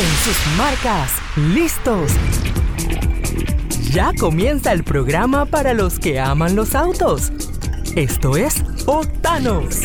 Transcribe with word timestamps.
En 0.00 0.16
sus 0.22 0.46
marcas, 0.56 1.12
listos. 1.36 2.12
Ya 3.90 4.12
comienza 4.16 4.72
el 4.72 4.84
programa 4.84 5.44
para 5.44 5.74
los 5.74 5.98
que 5.98 6.20
aman 6.20 6.54
los 6.54 6.76
autos. 6.76 7.32
Esto 7.96 8.36
es 8.36 8.62
Otanos. 8.86 9.80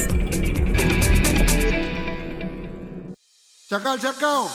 Chacal, 3.67 3.99
chacal. 3.99 4.45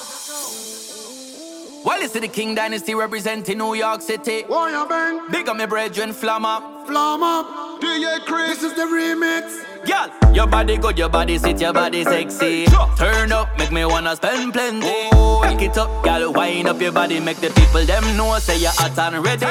Well, 1.84 2.02
it's 2.02 2.12
the 2.12 2.28
King 2.28 2.54
Dynasty 2.54 2.94
representing 2.94 3.58
New 3.58 3.74
York 3.74 4.00
City. 4.00 4.44
Warrior 4.48 4.86
Ben. 4.88 5.22
Big 5.32 5.48
up 5.48 5.56
my 5.56 5.66
brethren, 5.66 6.12
Flammer. 6.12 6.86
Flam 6.86 7.22
up. 7.24 7.80
DJ 7.80 8.24
Chris. 8.26 8.60
This 8.60 8.62
is 8.62 8.74
the 8.74 8.82
remix. 8.82 9.64
Girl, 9.84 10.34
your 10.34 10.46
body 10.46 10.76
good, 10.76 10.96
your 10.96 11.08
body 11.08 11.36
sit, 11.36 11.60
your 11.60 11.72
body 11.72 12.04
sexy. 12.04 12.66
Turn 12.96 13.32
up, 13.32 13.48
make 13.58 13.72
me 13.72 13.84
wanna 13.84 14.14
spend 14.14 14.52
plenty. 14.52 15.17
Back 15.48 15.62
it 15.62 15.78
up, 15.78 16.04
girl, 16.04 16.30
wind 16.34 16.68
up 16.68 16.78
your 16.78 16.92
body, 16.92 17.20
make 17.20 17.38
the 17.40 17.48
people 17.48 17.82
them 17.86 18.04
know 18.18 18.38
say 18.38 18.58
you're 18.58 18.70
hot 18.70 18.98
and 18.98 19.24
ready. 19.24 19.46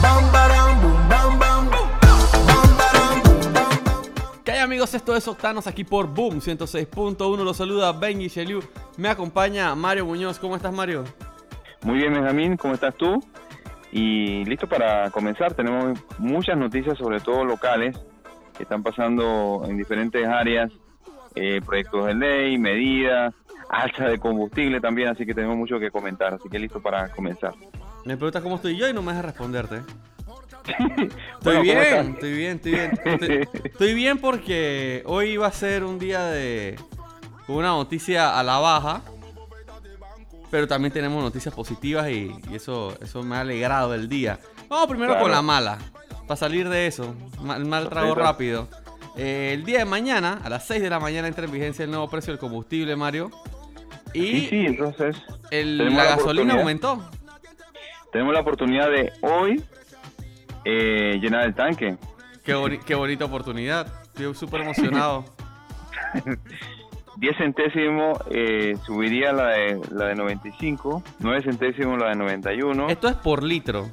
Bam, 0.00 0.24
badam, 0.32 0.80
boom, 0.80 1.08
bam, 1.10 1.38
bam. 1.38 1.68
Bam, 1.68 2.76
badam, 2.78 3.22
boom, 3.22 3.52
bam, 3.52 3.84
bam. 3.84 4.42
¿Qué 4.42 4.52
hay 4.52 4.60
amigos? 4.60 4.94
Esto 4.94 5.14
es 5.14 5.28
Octanos 5.28 5.66
aquí 5.66 5.84
por 5.84 6.06
Boom 6.06 6.40
106.1. 6.40 7.44
Los 7.44 7.58
saluda 7.58 7.92
Benji 7.92 8.28
Sheliu. 8.28 8.62
Me 8.96 9.10
acompaña 9.10 9.74
Mario 9.74 10.06
Muñoz. 10.06 10.38
¿Cómo 10.38 10.56
estás, 10.56 10.72
Mario? 10.72 11.04
Muy 11.82 11.98
bien, 11.98 12.14
Benjamín, 12.14 12.56
¿cómo 12.56 12.72
estás 12.72 12.94
tú? 12.94 13.22
Y 13.92 14.42
listo 14.46 14.66
para 14.66 15.10
comenzar. 15.10 15.52
Tenemos 15.52 15.98
muchas 16.16 16.56
noticias, 16.56 16.96
sobre 16.96 17.20
todo 17.20 17.44
locales, 17.44 17.94
que 18.56 18.62
están 18.62 18.82
pasando 18.82 19.64
en 19.68 19.76
diferentes 19.76 20.26
áreas, 20.26 20.72
eh, 21.34 21.60
proyectos 21.62 22.06
de 22.06 22.14
ley, 22.14 22.56
medidas, 22.56 23.34
alza 23.82 24.04
de 24.08 24.18
combustible 24.18 24.80
también, 24.80 25.08
así 25.08 25.24
que 25.26 25.34
tenemos 25.34 25.56
mucho 25.56 25.78
que 25.78 25.90
comentar. 25.90 26.34
Así 26.34 26.48
que 26.48 26.58
listo 26.58 26.80
para 26.80 27.08
comenzar. 27.10 27.54
Me 28.04 28.16
preguntas 28.16 28.42
cómo 28.42 28.56
estoy 28.56 28.76
yo 28.76 28.88
y 28.88 28.92
no 28.92 29.02
me 29.02 29.12
dejas 29.12 29.24
responderte. 29.26 29.82
Estoy 30.64 31.56
¿cómo 31.56 31.62
bien, 31.62 32.10
estoy 32.14 32.32
bien, 32.32 32.56
estoy 32.56 32.72
bien. 32.72 32.90
Estoy, 33.04 33.48
estoy 33.64 33.94
bien 33.94 34.18
porque 34.18 35.02
hoy 35.06 35.36
va 35.36 35.48
a 35.48 35.52
ser 35.52 35.84
un 35.84 35.98
día 35.98 36.24
de 36.26 36.78
una 37.48 37.68
noticia 37.68 38.38
a 38.38 38.42
la 38.42 38.58
baja. 38.58 39.02
Pero 40.50 40.68
también 40.68 40.92
tenemos 40.92 41.22
noticias 41.22 41.52
positivas 41.54 42.08
y, 42.10 42.34
y 42.50 42.54
eso, 42.54 42.96
eso 43.02 43.22
me 43.22 43.36
ha 43.36 43.40
alegrado 43.40 43.92
el 43.94 44.08
día. 44.08 44.38
Vamos 44.68 44.86
primero 44.86 45.12
Claro. 45.12 45.24
con 45.24 45.32
la 45.32 45.42
mala. 45.42 45.78
Para 46.26 46.36
salir 46.36 46.68
de 46.68 46.86
eso, 46.86 47.14
el 47.56 47.64
mal 47.66 47.88
trago 47.90 48.14
rápido. 48.14 48.68
Eh, 49.16 49.50
el 49.52 49.64
día 49.64 49.80
de 49.80 49.84
mañana, 49.84 50.40
a 50.44 50.48
las 50.48 50.66
6 50.66 50.80
de 50.80 50.88
la 50.90 50.98
mañana, 51.00 51.28
entra 51.28 51.44
en 51.44 51.52
vigencia 51.52 51.84
el 51.84 51.90
nuevo 51.90 52.08
precio 52.08 52.32
del 52.32 52.38
combustible, 52.40 52.96
Mario. 52.96 53.30
Y 54.14 54.22
Sí, 54.26 54.46
sí, 54.48 54.66
entonces 54.66 55.16
el- 55.50 55.76
la 55.78 55.90
la 55.90 56.04
gasolina 56.04 56.54
aumentó. 56.54 57.02
tenemos 58.12 58.32
la 58.32 58.40
oportunidad 58.40 58.88
de 58.90 59.12
hoy 59.22 59.62
eh, 60.64 61.18
llenar 61.20 61.44
el 61.44 61.54
tanque. 61.54 61.96
Qué, 62.44 62.54
boni- 62.54 62.78
qué 62.78 62.94
bonita 62.94 63.24
oportunidad. 63.26 63.86
Estoy 64.04 64.34
súper 64.34 64.62
emocionado. 64.62 65.24
10 67.16 67.36
centésimos 67.36 68.18
eh, 68.30 68.76
subiría 68.84 69.32
la 69.32 69.48
de, 69.48 69.80
la 69.92 70.06
de 70.06 70.14
95, 70.16 71.02
9 71.20 71.42
centésimos 71.42 71.98
la 71.98 72.08
de 72.08 72.16
91. 72.16 72.88
Esto 72.88 73.08
es 73.08 73.14
por 73.16 73.42
litro. 73.42 73.88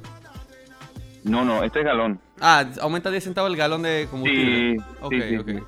No, 1.24 1.44
no, 1.44 1.62
este 1.62 1.80
es 1.80 1.84
galón. 1.84 2.20
Ah, 2.40 2.64
aumenta 2.80 3.10
10 3.10 3.22
centavos 3.22 3.50
el 3.50 3.56
galón 3.56 3.82
de 3.82 4.08
combustible. 4.10 4.76
Sí, 4.76 4.84
ok, 5.00 5.12
sí, 5.12 5.22
sí, 5.28 5.36
ok. 5.36 5.48
sí. 5.48 5.58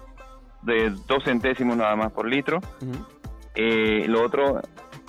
De 0.63 0.91
2 1.07 1.25
centésimos 1.25 1.77
nada 1.77 1.95
más 1.95 2.11
por 2.13 2.27
litro. 2.29 2.59
Ujú. 2.81 3.07
Eh, 3.55 4.05
lo 4.09 4.25
otro 4.25 4.61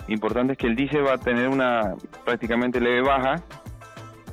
importante 0.08 0.54
es 0.54 0.58
que 0.60 0.68
el 0.68 0.76
diésel 0.76 1.06
va 1.06 1.14
a 1.14 1.18
tener 1.18 1.50
una 1.50 1.96
prácticamente 2.24 2.80
leve 2.80 3.02
baja. 3.02 3.42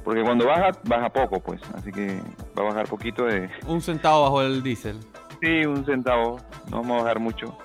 Porque 0.05 0.23
cuando 0.23 0.47
baja, 0.47 0.71
baja 0.85 1.11
poco, 1.11 1.41
pues. 1.41 1.61
Así 1.75 1.93
que 1.93 2.19
va 2.59 2.65
a 2.65 2.69
bajar 2.69 2.89
poquito 2.89 3.25
de... 3.25 3.49
Un 3.67 3.81
centavo 3.81 4.23
bajo 4.25 4.43
el 4.43 4.63
diésel. 4.63 4.99
Sí, 5.41 5.65
un 5.67 5.85
centavo. 5.85 6.39
No 6.71 6.83
vamos 6.83 7.01
a 7.01 7.03
bajar 7.03 7.19
mucho. 7.19 7.59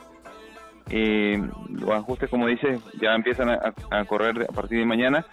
Eh, 0.90 1.40
los 1.70 1.92
ajustes, 1.92 2.30
como 2.30 2.48
dices, 2.48 2.80
ya 3.00 3.14
empiezan 3.14 3.50
a, 3.50 3.74
a 3.92 4.06
correr 4.06 4.48
a 4.50 4.54
partir 4.54 4.80
de 4.80 4.86
mañana. 4.86 5.26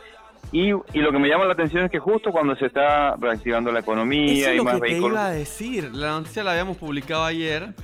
Y, 0.52 0.68
y 0.68 1.00
lo 1.00 1.10
que 1.10 1.18
me 1.18 1.28
llama 1.28 1.46
la 1.46 1.54
atención 1.54 1.84
es 1.84 1.90
que 1.90 1.98
justo 1.98 2.30
cuando 2.32 2.54
se 2.56 2.66
está 2.66 3.16
reactivando 3.16 3.72
la 3.72 3.80
economía 3.80 4.32
Eso 4.32 4.48
es 4.48 4.54
y 4.54 4.56
lo 4.58 4.64
más 4.64 4.74
que 4.74 4.80
te 4.80 4.86
vehículos... 4.88 5.12
iba 5.12 5.26
a 5.26 5.30
decir. 5.30 5.90
La 5.94 6.10
noticia 6.10 6.44
la 6.44 6.50
habíamos 6.52 6.76
publicado 6.76 7.24
ayer. 7.24 7.74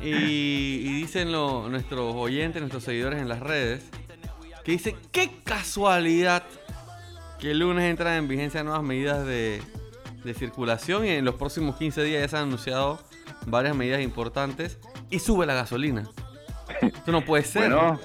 Y, 0.00 0.08
y 0.08 0.92
dicen 1.00 1.32
lo- 1.32 1.68
nuestros 1.68 2.14
oyentes, 2.16 2.60
nuestros 2.60 2.84
seguidores 2.84 3.20
en 3.20 3.28
las 3.28 3.40
redes, 3.40 3.88
que 4.64 4.72
dice, 4.72 4.96
qué 5.12 5.30
casualidad 5.44 6.42
que 7.38 7.52
el 7.52 7.60
lunes 7.60 7.84
entran 7.84 8.14
en 8.14 8.28
vigencia 8.28 8.62
nuevas 8.62 8.82
medidas 8.82 9.24
de, 9.26 9.62
de 10.24 10.34
circulación 10.34 11.06
y 11.06 11.10
en 11.10 11.24
los 11.24 11.36
próximos 11.36 11.76
15 11.76 12.02
días 12.02 12.22
ya 12.22 12.28
se 12.28 12.36
han 12.36 12.42
anunciado 12.48 13.00
varias 13.46 13.74
medidas 13.74 14.02
importantes 14.02 14.78
y 15.08 15.18
sube 15.20 15.46
la 15.46 15.54
gasolina. 15.54 16.08
Esto 16.82 17.12
no 17.12 17.22
puede 17.22 17.42
ser. 17.44 17.70
Bueno, 17.70 18.00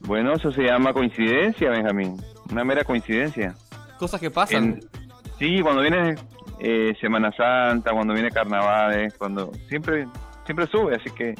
bueno, 0.00 0.32
eso 0.34 0.50
se 0.52 0.62
llama 0.62 0.92
coincidencia, 0.92 1.70
Benjamín. 1.70 2.20
Una 2.50 2.64
mera 2.64 2.82
coincidencia. 2.84 3.54
Cosas 3.98 4.20
que 4.20 4.30
pasan. 4.30 4.64
En- 4.64 4.80
sí, 5.38 5.60
cuando 5.62 5.80
viene 5.82 6.16
eh, 6.58 6.92
Semana 7.00 7.30
Santa, 7.36 7.92
cuando 7.92 8.12
viene 8.12 8.30
Carnavales, 8.30 9.14
cuando 9.16 9.52
siempre 9.68 10.06
siempre 10.44 10.66
sube, 10.66 10.96
así 10.96 11.10
que 11.10 11.34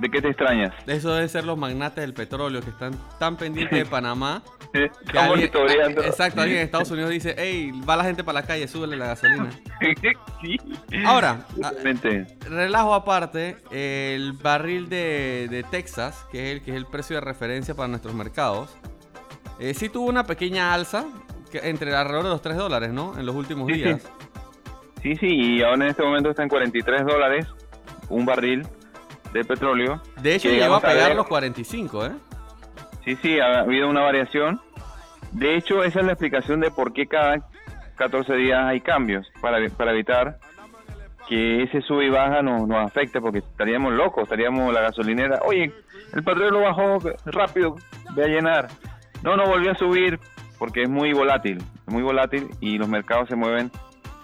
¿de 0.00 0.08
qué 0.10 0.22
te 0.22 0.28
extrañas? 0.28 0.72
Eso 0.86 1.12
deben 1.12 1.28
ser 1.28 1.44
los 1.44 1.58
magnates 1.58 2.02
del 2.02 2.14
petróleo 2.14 2.60
que 2.62 2.70
están 2.70 2.92
tan 3.18 3.36
pendientes 3.36 3.78
de 3.78 3.84
Panamá. 3.90 4.42
Que 4.72 4.88
alguien- 5.18 5.28
monitoreando. 5.28 6.02
exacto, 6.04 6.40
alguien 6.40 6.60
en 6.60 6.64
Estados 6.64 6.90
Unidos 6.92 7.10
dice, 7.10 7.34
hey, 7.36 7.72
va 7.88 7.96
la 7.96 8.04
gente 8.04 8.22
para 8.24 8.40
la 8.40 8.46
calle, 8.46 8.68
súbele 8.68 8.96
la 8.96 9.08
gasolina. 9.08 9.50
sí. 10.42 10.56
Ahora, 11.04 11.44
ah, 11.62 11.72
relajo 12.48 12.94
aparte, 12.94 13.56
el 13.72 14.32
barril 14.32 14.88
de, 14.88 15.48
de 15.50 15.64
Texas, 15.64 16.24
que 16.30 16.50
es, 16.50 16.56
el, 16.56 16.62
que 16.62 16.70
es 16.70 16.76
el 16.76 16.86
precio 16.86 17.16
de 17.16 17.20
referencia 17.20 17.74
para 17.74 17.88
nuestros 17.88 18.14
mercados, 18.14 18.74
eh, 19.58 19.74
sí 19.74 19.88
tuvo 19.88 20.08
una 20.08 20.24
pequeña 20.24 20.72
alza 20.72 21.04
que- 21.50 21.68
entre 21.68 21.94
alrededor 21.94 22.22
de 22.24 22.30
los 22.30 22.40
3 22.42 22.56
dólares, 22.56 22.90
¿no? 22.92 23.18
En 23.18 23.26
los 23.26 23.34
últimos 23.34 23.66
Sí, 23.66 23.74
sí. 23.74 23.82
días. 23.82 24.02
Sí, 25.02 25.16
sí, 25.16 25.26
y 25.26 25.62
ahora 25.62 25.84
en 25.86 25.90
este 25.90 26.02
momento 26.04 26.30
está 26.30 26.42
en 26.44 26.48
43 26.48 27.04
dólares 27.04 27.46
un 28.10 28.26
barril 28.26 28.66
de 29.32 29.44
petróleo. 29.44 30.02
De 30.20 30.34
hecho, 30.34 30.48
llegó 30.48 30.74
a 30.74 30.80
pegar 30.80 31.08
ver. 31.08 31.16
los 31.16 31.26
45, 31.26 32.06
¿eh? 32.06 32.12
Sí, 33.04 33.16
sí, 33.16 33.40
ha 33.40 33.60
habido 33.60 33.88
una 33.88 34.02
variación. 34.02 34.60
De 35.32 35.56
hecho, 35.56 35.82
esa 35.84 36.00
es 36.00 36.06
la 36.06 36.12
explicación 36.12 36.60
de 36.60 36.70
por 36.70 36.92
qué 36.92 37.06
cada 37.06 37.48
14 37.96 38.34
días 38.34 38.64
hay 38.64 38.80
cambios, 38.80 39.30
para, 39.40 39.58
para 39.70 39.92
evitar 39.92 40.38
que 41.28 41.62
ese 41.62 41.80
sube 41.82 42.06
y 42.06 42.10
baja 42.10 42.42
nos, 42.42 42.66
nos 42.66 42.84
afecte, 42.84 43.20
porque 43.20 43.38
estaríamos 43.38 43.92
locos, 43.92 44.24
estaríamos 44.24 44.72
la 44.74 44.80
gasolinera, 44.80 45.40
oye, 45.44 45.72
el 46.12 46.24
petróleo 46.24 46.60
bajó 46.60 46.98
rápido, 47.26 47.76
ve 48.14 48.24
a 48.24 48.26
llenar. 48.26 48.68
No, 49.22 49.36
no 49.36 49.46
volvió 49.46 49.70
a 49.70 49.74
subir, 49.76 50.18
porque 50.58 50.82
es 50.82 50.88
muy 50.88 51.12
volátil, 51.12 51.62
muy 51.86 52.02
volátil 52.02 52.48
y 52.60 52.78
los 52.78 52.88
mercados 52.88 53.28
se 53.28 53.36
mueven 53.36 53.70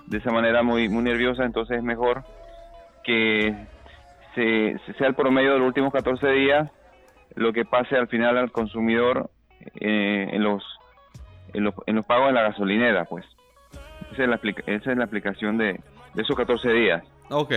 de 0.06 0.18
esa 0.18 0.32
manera 0.32 0.62
muy, 0.62 0.88
muy 0.88 1.03
nerviosa, 1.03 1.44
entonces 1.44 1.78
es 1.78 1.82
mejor 1.82 2.24
que 3.04 3.54
se, 4.36 4.78
se- 4.86 4.94
sea 4.98 5.08
el 5.08 5.14
promedio 5.16 5.54
de 5.54 5.58
los 5.58 5.66
últimos 5.66 5.92
14 5.92 6.28
días 6.30 6.70
lo 7.34 7.52
que 7.52 7.64
pase 7.64 7.97
al 7.97 8.06
final 8.08 8.38
al 8.38 8.52
consumidor 8.52 9.28
eh, 9.80 10.28
en 10.32 10.42
los 10.44 10.62
en 11.52 11.64
los, 11.64 11.74
en 11.86 11.97
los 11.97 12.06
pagos 12.06 12.28
de 12.28 12.32
la 12.34 12.42
gasolinera, 12.42 13.04
pues. 13.06 13.24
Esa 14.12 14.22
es 14.24 14.28
la, 14.28 14.41
esa 14.66 14.92
es 14.92 14.97
la 14.98 15.04
aplicación 15.04 15.58
de, 15.58 15.80
de 16.14 16.22
esos 16.22 16.36
14 16.36 16.70
días. 16.72 17.02
Ok, 17.30 17.52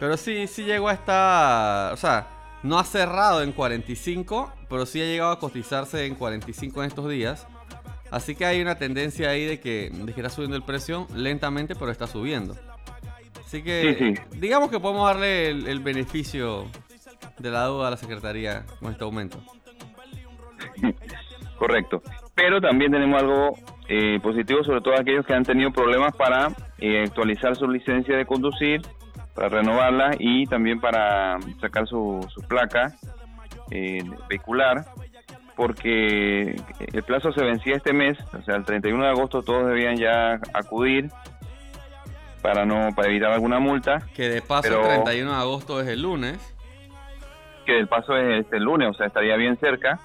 pero 0.00 0.16
sí, 0.16 0.46
sí 0.46 0.64
llegó 0.64 0.88
a 0.88 0.92
estar, 0.92 1.92
o 1.92 1.96
sea, 1.96 2.26
no 2.62 2.78
ha 2.78 2.84
cerrado 2.84 3.42
en 3.42 3.52
45, 3.52 4.52
pero 4.68 4.84
sí 4.84 5.00
ha 5.00 5.04
llegado 5.06 5.30
a 5.32 5.38
cotizarse 5.38 6.06
en 6.06 6.14
45 6.16 6.82
en 6.82 6.88
estos 6.88 7.08
días. 7.08 7.46
Así 8.10 8.34
que 8.36 8.44
hay 8.46 8.60
una 8.60 8.76
tendencia 8.76 9.30
ahí 9.30 9.44
de 9.44 9.58
que, 9.60 9.90
de 9.92 10.12
que 10.12 10.20
está 10.20 10.30
subiendo 10.30 10.56
el 10.56 10.62
precio 10.64 11.06
lentamente, 11.14 11.74
pero 11.74 11.90
está 11.90 12.06
subiendo. 12.06 12.54
Así 13.46 13.62
que, 13.62 13.94
Sí, 13.96 14.14
sí. 14.16 14.38
digamos 14.38 14.70
que 14.70 14.80
podemos 14.80 15.06
darle 15.08 15.50
el, 15.50 15.68
el 15.68 15.80
beneficio 15.80 16.66
de 17.38 17.50
la 17.50 17.64
duda 17.66 17.86
a 17.88 17.90
la 17.92 17.96
Secretaría 17.96 18.64
con 18.80 18.90
este 18.90 19.04
aumento. 19.04 19.38
Correcto. 21.58 22.02
Pero 22.34 22.60
también 22.60 22.92
tenemos 22.92 23.22
algo 23.22 23.52
eh, 23.88 24.18
positivo, 24.20 24.62
sobre 24.64 24.80
todo 24.80 24.94
aquellos 24.94 25.24
que 25.24 25.34
han 25.34 25.44
tenido 25.44 25.70
problemas 25.70 26.14
para 26.16 26.48
eh, 26.78 27.02
actualizar 27.04 27.56
su 27.56 27.66
licencia 27.68 28.16
de 28.16 28.26
conducir, 28.26 28.82
para 29.34 29.48
renovarla 29.48 30.10
y 30.18 30.44
también 30.46 30.80
para 30.80 31.38
sacar 31.60 31.86
su, 31.86 32.26
su 32.34 32.40
placa 32.42 32.94
eh, 33.70 34.02
vehicular, 34.28 34.84
porque 35.56 36.56
el 36.92 37.02
plazo 37.04 37.32
se 37.32 37.42
vencía 37.44 37.76
este 37.76 37.92
mes, 37.94 38.18
o 38.34 38.42
sea, 38.42 38.56
el 38.56 38.64
31 38.64 39.02
de 39.04 39.10
agosto 39.10 39.42
todos 39.42 39.68
debían 39.68 39.96
ya 39.96 40.38
acudir 40.52 41.08
para 42.42 42.64
no 42.64 42.90
para 42.94 43.08
evitar 43.08 43.32
alguna 43.32 43.58
multa, 43.58 43.98
Que 44.14 44.28
de 44.28 44.42
paso 44.42 44.62
Pero- 44.68 44.80
el 44.82 44.88
31 45.04 45.30
de 45.32 45.36
agosto 45.38 45.80
es 45.80 45.88
el 45.88 46.02
lunes. 46.02 46.38
que 47.64 47.76
el 47.78 47.88
paso 47.88 48.16
es 48.16 48.44
este 48.44 48.60
lunes, 48.60 48.88
o 48.90 48.94
sea, 48.94 49.06
estaría 49.06 49.36
bien 49.36 49.56
cerca. 49.58 49.98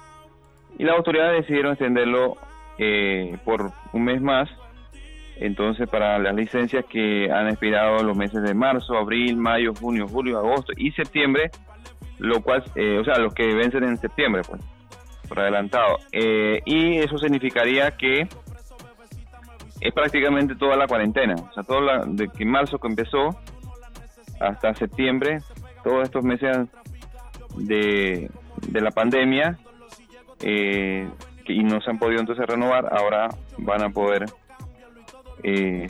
y 0.78 0.84
las 0.84 0.96
autoridades 0.96 1.42
decidieron 1.42 1.72
extenderlo 1.72 2.36
eh, 2.78 3.36
por 3.44 3.70
un 3.92 4.04
mes 4.04 4.20
más. 4.22 4.48
Entonces, 5.36 5.88
para 5.88 6.18
las 6.18 6.34
licencias 6.34 6.84
que 6.86 7.30
han 7.30 7.48
expirado 7.48 8.02
los 8.02 8.16
meses 8.16 8.42
de 8.42 8.54
marzo, 8.54 8.96
abril, 8.96 9.36
mayo, 9.36 9.72
junio, 9.74 10.08
julio, 10.08 10.38
agosto 10.38 10.72
y 10.76 10.90
septiembre, 10.92 11.50
lo 12.18 12.40
cual, 12.42 12.64
eh, 12.74 12.98
o 12.98 13.04
sea, 13.04 13.18
los 13.18 13.34
que 13.34 13.54
vencen 13.54 13.84
en 13.84 13.96
septiembre, 13.98 14.42
pues, 14.48 14.60
por 15.28 15.40
adelantado. 15.40 15.98
Eh, 16.12 16.60
y 16.64 16.96
eso 16.98 17.18
significaría 17.18 17.90
que 17.96 18.26
es 19.82 19.92
prácticamente 19.92 20.54
toda 20.54 20.76
la 20.76 20.86
cuarentena, 20.86 21.34
o 21.34 21.52
sea, 21.52 21.62
todo 21.64 21.80
la, 21.80 22.04
de 22.06 22.28
que 22.28 22.44
marzo 22.44 22.78
que 22.78 22.88
empezó 22.88 23.30
hasta 24.40 24.74
septiembre, 24.74 25.38
todos 25.84 26.04
estos 26.04 26.24
meses 26.24 26.68
de, 27.56 28.30
de 28.68 28.80
la 28.80 28.90
pandemia, 28.90 29.58
eh, 30.40 31.08
y 31.46 31.64
no 31.64 31.80
se 31.80 31.90
han 31.90 31.98
podido 31.98 32.20
entonces 32.20 32.46
renovar, 32.46 32.86
ahora 32.92 33.28
van 33.58 33.82
a 33.82 33.90
poder. 33.90 34.24
eh, 35.42 35.86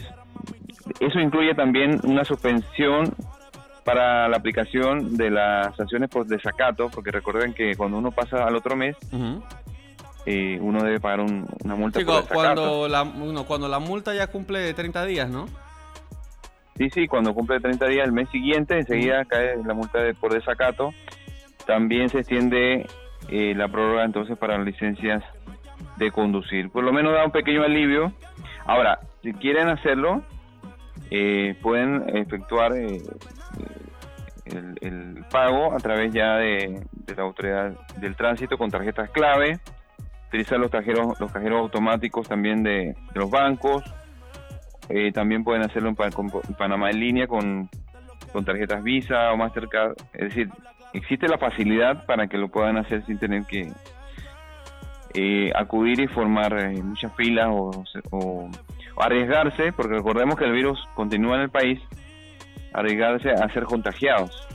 eso 0.98 1.20
incluye 1.20 1.54
también 1.54 2.00
una 2.02 2.24
suspensión 2.24 3.14
para 3.84 4.28
la 4.28 4.36
aplicación 4.36 5.16
de 5.16 5.30
las 5.30 5.74
sanciones 5.76 6.08
por 6.08 6.26
desacato, 6.26 6.88
porque 6.88 7.10
recuerden 7.10 7.52
que 7.52 7.74
cuando 7.76 7.98
uno 7.98 8.10
pasa 8.10 8.44
al 8.44 8.56
otro 8.56 8.76
mes. 8.76 8.96
Eh, 10.26 10.58
uno 10.60 10.82
debe 10.82 11.00
pagar 11.00 11.20
un- 11.20 11.46
una 11.64 11.74
multa 11.74 11.98
Sí, 11.98 12.04
por 12.04 12.26
cuando 12.28 12.88
la, 12.88 13.04
no, 13.04 13.44
cuando 13.44 13.68
la 13.68 13.78
multa 13.78 14.14
ya 14.14 14.26
cumple 14.28 14.72
30 14.74 15.04
días, 15.04 15.28
¿no? 15.28 15.46
Sí, 16.76 16.88
sí, 16.90 17.06
cuando 17.06 17.34
cumple 17.34 17.60
30 17.60 17.86
días 17.86 18.06
el 18.06 18.12
mes 18.12 18.28
siguiente, 18.30 18.78
enseguida 18.78 19.24
cae 19.24 19.56
la 19.64 19.74
multa 19.74 19.98
de- 20.00 20.14
por 20.14 20.32
desacato. 20.32 20.90
También 21.66 22.08
se 22.10 22.20
extiende 22.20 22.86
eh, 23.28 23.54
la 23.54 23.68
prórroga 23.68 24.04
entonces 24.04 24.36
para 24.36 24.56
las 24.58 24.66
licencias 24.66 25.22
de 25.96 26.10
conducir. 26.10 26.70
Por 26.70 26.82
lo 26.82 26.92
menos 26.92 27.12
da 27.14 27.24
un 27.24 27.30
pequeño 27.30 27.62
alivio. 27.62 28.12
Ahora, 28.66 28.98
si 29.22 29.32
quieren 29.34 29.68
hacerlo, 29.68 30.22
eh, 31.10 31.56
pueden 31.62 32.16
efectuar 32.16 32.72
eh, 32.76 33.00
el, 34.46 34.74
el 34.80 35.24
pago 35.30 35.72
a 35.72 35.78
través 35.78 36.12
ya 36.12 36.36
de, 36.36 36.82
de 36.92 37.14
la 37.14 37.22
autoridad 37.22 37.72
del 37.98 38.16
tránsito 38.16 38.58
con 38.58 38.70
tarjetas 38.70 39.10
clave, 39.10 39.60
utilizar 40.32 40.58
los 40.58 40.70
cajeros, 40.70 41.20
los 41.20 41.30
cajeros 41.30 41.60
automáticos 41.60 42.26
también 42.26 42.62
de, 42.62 42.96
los 43.14 43.30
bancos, 43.30 43.82
eh, 44.88 45.12
también 45.12 45.44
pueden 45.44 45.62
hacerlo 45.62 45.90
en, 45.90 46.54
Panamá 46.56 46.88
en 46.90 47.00
línea 47.00 47.26
con, 47.26 47.68
con 48.32 48.42
tarjetas 48.44 48.82
Visa 48.82 49.30
o 49.32 49.36
Mastercard. 49.36 49.92
Es 50.14 50.30
decir, 50.30 50.48
existe 50.94 51.28
la 51.28 51.36
facilidad 51.36 52.06
para 52.06 52.28
que 52.28 52.38
lo 52.38 52.48
puedan 52.48 52.78
hacer 52.78 53.04
sin 53.04 53.18
tener 53.18 53.44
que 53.44 53.70
eh, 55.14 55.52
acudir 55.54 56.00
y 56.00 56.06
formar 56.08 56.58
eh, 56.58 56.82
muchas 56.82 57.14
filas 57.14 57.48
o, 57.50 57.84
o- 58.10 58.48
o 58.94 59.02
arriesgarse, 59.02 59.72
porque 59.72 59.94
recordemos 59.94 60.36
que 60.36 60.44
el 60.44 60.52
virus 60.52 60.78
continúa 60.94 61.36
en 61.36 61.42
el 61.42 61.50
país, 61.50 61.78
arriesgarse 62.72 63.30
a 63.30 63.48
ser 63.52 63.64
contagiados. 63.64 64.46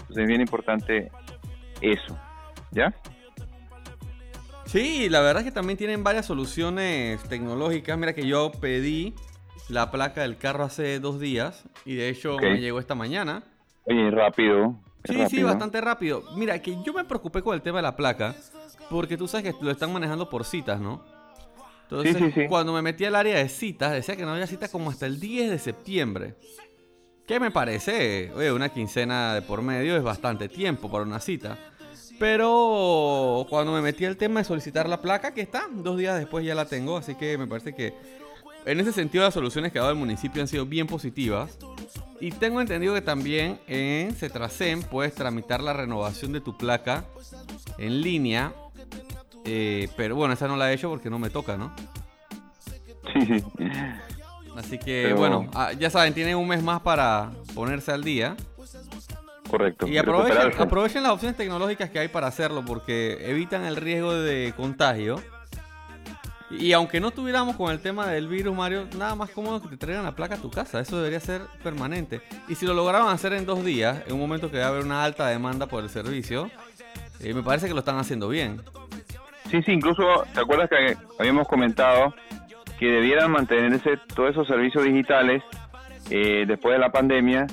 Entonces 0.00 0.22
es 0.24 0.28
bien 0.28 0.40
importante 0.42 1.10
eso. 1.80 2.18
¿Ya? 2.70 2.92
Sí, 4.72 5.10
la 5.10 5.20
verdad 5.20 5.42
es 5.42 5.44
que 5.44 5.52
también 5.52 5.76
tienen 5.76 6.02
varias 6.02 6.24
soluciones 6.24 7.22
tecnológicas. 7.24 7.98
Mira 7.98 8.14
que 8.14 8.26
yo 8.26 8.50
pedí 8.52 9.14
la 9.68 9.90
placa 9.90 10.22
del 10.22 10.38
carro 10.38 10.64
hace 10.64 10.98
dos 10.98 11.20
días 11.20 11.64
y 11.84 11.94
de 11.94 12.08
hecho 12.08 12.38
me 12.38 12.58
llegó 12.58 12.78
esta 12.78 12.94
mañana. 12.94 13.42
Oye, 13.84 14.10
rápido. 14.10 14.80
Sí, 15.04 15.26
sí, 15.28 15.42
bastante 15.42 15.78
rápido. 15.82 16.22
Mira, 16.36 16.62
que 16.62 16.82
yo 16.82 16.94
me 16.94 17.04
preocupé 17.04 17.42
con 17.42 17.54
el 17.54 17.60
tema 17.60 17.78
de 17.78 17.82
la 17.82 17.96
placa 17.96 18.34
porque 18.88 19.18
tú 19.18 19.28
sabes 19.28 19.52
que 19.52 19.62
lo 19.62 19.70
están 19.70 19.92
manejando 19.92 20.30
por 20.30 20.46
citas, 20.46 20.80
¿no? 20.80 21.04
Entonces, 21.82 22.16
Sí, 22.16 22.24
sí, 22.24 22.32
sí. 22.32 22.46
cuando 22.48 22.72
me 22.72 22.80
metí 22.80 23.04
al 23.04 23.14
área 23.14 23.36
de 23.36 23.50
citas, 23.50 23.92
decía 23.92 24.16
que 24.16 24.24
no 24.24 24.30
había 24.32 24.46
cita 24.46 24.68
como 24.68 24.88
hasta 24.88 25.04
el 25.04 25.20
10 25.20 25.50
de 25.50 25.58
septiembre. 25.58 26.36
¿Qué 27.26 27.38
me 27.38 27.50
parece? 27.50 28.32
Oye, 28.34 28.50
una 28.50 28.70
quincena 28.70 29.34
de 29.34 29.42
por 29.42 29.60
medio 29.60 29.96
es 29.96 30.02
bastante 30.02 30.48
tiempo 30.48 30.90
para 30.90 31.04
una 31.04 31.20
cita. 31.20 31.58
Pero 32.22 33.44
cuando 33.50 33.72
me 33.72 33.82
metí 33.82 34.04
al 34.04 34.16
tema 34.16 34.38
de 34.38 34.44
solicitar 34.44 34.88
la 34.88 35.00
placa, 35.02 35.34
que 35.34 35.40
está, 35.40 35.64
dos 35.72 35.98
días 35.98 36.16
después 36.16 36.46
ya 36.46 36.54
la 36.54 36.66
tengo, 36.66 36.96
así 36.96 37.16
que 37.16 37.36
me 37.36 37.48
parece 37.48 37.74
que 37.74 37.94
en 38.64 38.78
ese 38.78 38.92
sentido 38.92 39.24
las 39.24 39.34
soluciones 39.34 39.72
que 39.72 39.80
ha 39.80 39.82
dado 39.82 39.92
el 39.94 39.98
municipio 39.98 40.40
han 40.40 40.46
sido 40.46 40.64
bien 40.64 40.86
positivas. 40.86 41.58
Y 42.20 42.30
tengo 42.30 42.60
entendido 42.60 42.94
que 42.94 43.00
también 43.00 43.58
en 43.66 44.14
Cetracem 44.14 44.84
puedes 44.84 45.16
tramitar 45.16 45.60
la 45.64 45.72
renovación 45.72 46.32
de 46.32 46.40
tu 46.40 46.56
placa 46.56 47.04
en 47.76 48.00
línea. 48.02 48.52
eh, 49.44 49.88
pero 49.96 50.14
bueno, 50.14 50.32
esa 50.34 50.46
no 50.46 50.56
la 50.56 50.70
he 50.70 50.74
hecho 50.76 50.88
porque 50.88 51.10
no 51.10 51.18
me 51.18 51.28
toca, 51.28 51.56
¿no? 51.56 51.74
Sí, 53.14 53.26
sí. 53.26 53.44
Así 54.56 54.78
que 54.78 55.02
Pero- 55.06 55.16
bueno, 55.16 55.50
ah, 55.54 55.72
ya 55.72 55.90
saben, 55.90 56.14
tienen 56.14 56.36
un 56.36 56.46
mes 56.46 56.62
más 56.62 56.82
para 56.82 57.32
ponerse 57.52 57.90
al 57.90 58.04
día. 58.04 58.36
Correcto. 59.52 59.86
Y 59.86 59.98
aprovechen, 59.98 61.02
las 61.02 61.12
opciones 61.12 61.36
tecnológicas 61.36 61.90
que 61.90 61.98
hay 61.98 62.08
para 62.08 62.26
hacerlo 62.26 62.64
porque 62.64 63.18
evitan 63.28 63.66
el 63.66 63.76
riesgo 63.76 64.14
de 64.14 64.54
contagio. 64.56 65.20
Y 66.50 66.72
aunque 66.72 67.00
no 67.00 67.10
tuviéramos 67.10 67.56
con 67.56 67.70
el 67.70 67.78
tema 67.78 68.06
del 68.06 68.28
virus, 68.28 68.56
Mario, 68.56 68.88
nada 68.96 69.14
más 69.14 69.28
cómodo 69.28 69.60
que 69.60 69.68
te 69.68 69.76
traigan 69.76 70.04
la 70.04 70.12
placa 70.12 70.36
a 70.36 70.38
tu 70.38 70.50
casa. 70.50 70.80
Eso 70.80 70.96
debería 70.96 71.20
ser 71.20 71.42
permanente. 71.62 72.22
Y 72.48 72.54
si 72.54 72.64
lo 72.64 72.72
lograron 72.72 73.10
hacer 73.10 73.34
en 73.34 73.44
dos 73.44 73.62
días, 73.62 74.02
en 74.06 74.14
un 74.14 74.20
momento 74.20 74.50
que 74.50 74.58
va 74.58 74.64
a 74.64 74.68
haber 74.68 74.84
una 74.84 75.04
alta 75.04 75.26
demanda 75.26 75.66
por 75.66 75.84
el 75.84 75.90
servicio, 75.90 76.50
eh, 77.20 77.34
me 77.34 77.42
parece 77.42 77.68
que 77.68 77.74
lo 77.74 77.80
están 77.80 77.98
haciendo 77.98 78.30
bien. 78.30 78.62
Sí, 79.50 79.62
sí, 79.64 79.72
incluso, 79.72 80.24
¿te 80.32 80.40
acuerdas 80.40 80.70
que 80.70 80.96
habíamos 81.18 81.46
comentado 81.46 82.14
que 82.78 82.86
debieran 82.86 83.30
mantenerse 83.30 83.98
todos 84.14 84.30
esos 84.30 84.48
servicios 84.48 84.82
digitales 84.82 85.42
eh, 86.08 86.46
después 86.46 86.72
de 86.72 86.78
la 86.78 86.90
pandemia 86.90 87.46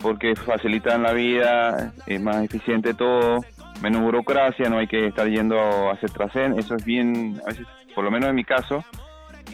porque 0.00 0.34
facilitan 0.36 1.02
la 1.02 1.12
vida, 1.12 1.92
es 2.06 2.20
más 2.20 2.42
eficiente 2.44 2.94
todo, 2.94 3.40
menos 3.82 4.02
burocracia, 4.02 4.68
no 4.70 4.78
hay 4.78 4.86
que 4.86 5.06
estar 5.06 5.26
yendo 5.28 5.58
a 5.58 5.92
hacer 5.92 6.10
trascen, 6.10 6.58
eso 6.58 6.74
es 6.74 6.84
bien, 6.84 7.40
a 7.44 7.48
veces, 7.48 7.66
por 7.94 8.04
lo 8.04 8.10
menos 8.10 8.30
en 8.30 8.36
mi 8.36 8.44
caso, 8.44 8.84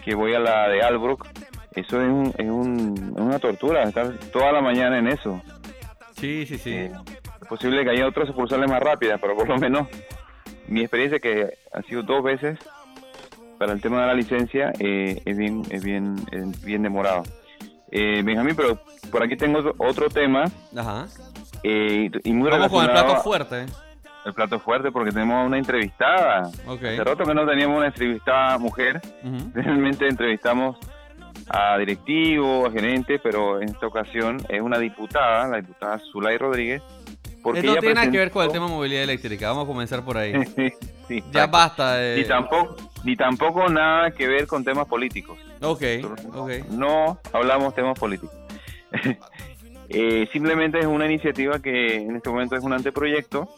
que 0.05 0.15
voy 0.15 0.35
a 0.35 0.39
la 0.39 0.69
de 0.69 0.83
Albrook, 0.83 1.27
eso 1.75 2.01
es, 2.01 2.09
un, 2.09 2.33
es, 2.39 2.49
un- 2.49 3.13
es 3.17 3.21
una 3.23 3.39
tortura, 3.39 3.83
estar 3.83 4.13
toda 4.33 4.53
la 4.53 4.61
mañana 4.63 4.99
en 4.99 5.09
eso. 5.09 5.43
Sí, 6.19 6.47
sí, 6.47 6.57
sí. 6.59 6.71
Eh, 6.75 6.93
es 7.43 7.49
posible 7.49 7.85
que 7.85 7.91
haya 7.91 8.07
otras 8.07 8.27
sucursales 8.29 8.71
más 8.71 8.81
rápidas, 8.81 9.19
pero 9.21 9.37
por 9.37 9.49
lo 9.49 9.57
menos 9.59 9.87
mi 10.69 10.81
experiencia 10.81 11.19
que 11.19 11.49
ha 11.73 11.83
sido 11.83 12.03
dos 12.03 12.23
veces 12.25 12.59
para 13.59 13.73
el 13.73 13.81
tema 13.81 14.01
de 14.01 14.07
la 14.07 14.15
licencia 14.15 14.73
eh, 14.81 15.21
es 15.25 15.37
bien 15.37 15.63
es 15.71 15.85
bien 15.85 16.17
es 16.33 16.65
bien 16.65 16.83
demorado. 16.83 17.23
Eh, 17.91 18.23
Benjamín, 18.25 18.55
pero 18.57 18.79
por 19.11 19.23
aquí 19.23 19.37
tengo 19.37 19.73
otro, 19.79 20.09
tema 20.09 20.45
Ajá. 20.77 21.07
eh, 21.63 22.11
y, 22.25 22.31
y 22.31 22.33
muy 22.33 22.51
Vamos 22.51 22.69
con 22.71 22.85
el 22.85 22.91
plato 22.91 23.17
fuerte. 23.23 23.67
el 24.25 24.35
plato 24.35 24.59
fuerte 24.59 24.91
porque 24.91 25.13
tenemos 25.13 25.47
una 25.47 25.59
entrevistada. 25.59 26.51
Ok. 26.67 26.83
Hace 26.83 27.05
rato 27.05 27.25
que 27.25 27.35
no 27.35 27.47
teníamos 27.47 27.77
una 27.79 27.87
entrevistada 27.87 28.59
mujer. 28.59 29.01
Ujú. 29.23 29.51
Realmente 29.55 30.09
entrevistamos 30.09 30.77
a 31.49 31.79
directivos, 31.79 32.69
a 32.69 32.73
gerentes, 32.73 33.21
pero 33.23 33.61
en 33.63 33.69
esta 33.69 33.87
ocasión 33.87 34.39
es 34.49 34.61
una 34.61 34.79
diputada, 34.79 35.47
la 35.47 35.59
diputada 35.59 36.01
Zulay 36.11 36.37
Rodríguez. 36.39 36.83
Porque 37.43 37.61
Esto 37.61 37.75
no 37.75 37.79
tiene 37.81 37.95
nada 37.95 38.11
que 38.11 38.19
ver 38.19 38.33
con 38.33 38.45
el 38.45 38.51
tema 38.51 38.67
movilidad 38.67 39.05
eléctrica. 39.05 39.47
Vamos 39.51 39.65
a 39.65 39.67
comenzar 39.69 40.05
por 40.05 40.19
ahí. 40.19 40.33
Sí, 41.07 41.23
Ya 41.31 41.47
basta 41.47 41.95
de... 41.99 42.17
Ni 42.17 42.25
tampoco, 42.25 42.75
ni 43.07 43.15
tampoco 43.15 43.69
nada 43.69 44.11
que 44.11 44.27
ver 44.27 44.49
con 44.49 44.65
temas 44.65 44.89
políticos. 44.89 45.39
Ok, 45.63 45.83
ok. 46.35 46.51
No 46.71 47.21
hablamos 47.33 47.75
temas 47.75 47.99
políticos. 47.99 48.37
Eh, 49.89 50.27
simplemente 50.33 50.81
es 50.81 50.87
una 50.87 51.07
iniciativa 51.07 51.61
que 51.61 51.95
en 51.95 52.17
este 52.17 52.29
momento 52.29 52.57
es 52.57 52.65
un 52.65 52.73
anteproyecto. 52.73 53.49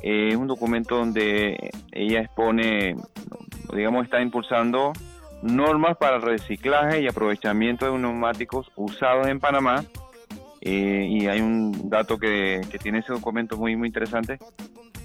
Eh, 0.00 0.28
es 0.28 0.36
un 0.36 0.46
documento 0.46 0.98
donde 0.98 1.72
ella 1.90 2.20
expone, 2.20 2.94
digamos, 3.74 4.04
está 4.04 4.22
impulsando 4.22 4.92
normas 5.42 5.96
para 5.96 6.14
el 6.14 6.22
reciclaje 6.22 7.02
y 7.02 7.08
aprovechamiento 7.08 7.90
de 7.90 7.98
neumáticos 7.98 8.70
usados 8.76 9.26
en 9.26 9.40
Panamá. 9.40 9.84
Eh, 10.60 11.08
y 11.10 11.26
hay 11.26 11.40
un 11.40 11.90
dato 11.90 12.18
que, 12.18 12.60
que 12.70 12.78
tiene 12.78 13.00
ese 13.00 13.12
documento 13.12 13.56
muy, 13.56 13.74
muy 13.74 13.88
interesante, 13.88 14.38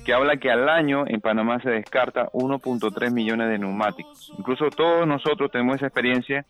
que 0.08 0.14
habla 0.14 0.38
que 0.38 0.50
al 0.50 0.70
año 0.70 1.04
en 1.06 1.20
Panamá 1.20 1.60
se 1.60 1.70
descarta 1.70 2.30
1.3 2.32 3.12
millones 3.12 3.50
de 3.50 3.60
neumáticos. 3.60 4.32
Incluso 4.38 4.70
todos 4.70 5.06
nosotros 5.06 5.52
tenemos 5.52 5.76
esa 5.76 5.88
experiencia 5.88 6.46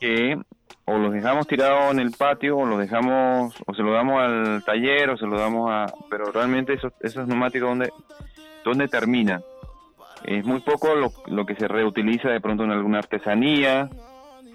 que 0.00 0.36
o 0.84 0.98
los 0.98 1.12
dejamos 1.12 1.46
tirados 1.46 1.92
en 1.92 2.00
el 2.00 2.10
patio 2.10 2.58
o 2.58 2.66
los 2.66 2.80
dejamos 2.80 3.54
o 3.64 3.72
se 3.72 3.82
lo 3.82 3.92
damos 3.92 4.20
al 4.20 4.64
taller 4.64 5.10
o 5.10 5.16
se 5.16 5.26
lo 5.26 5.38
damos 5.38 5.70
a 5.70 5.86
pero 6.10 6.32
realmente 6.32 6.72
esos, 6.72 6.92
esos 7.02 7.28
neumáticos 7.28 7.68
donde 7.68 7.92
dónde 8.64 8.88
terminan 8.88 9.44
es 10.24 10.44
muy 10.44 10.58
poco 10.58 10.96
lo, 10.96 11.12
lo 11.28 11.46
que 11.46 11.54
se 11.54 11.68
reutiliza 11.68 12.30
de 12.30 12.40
pronto 12.40 12.64
en 12.64 12.72
alguna 12.72 12.98
artesanía 12.98 13.88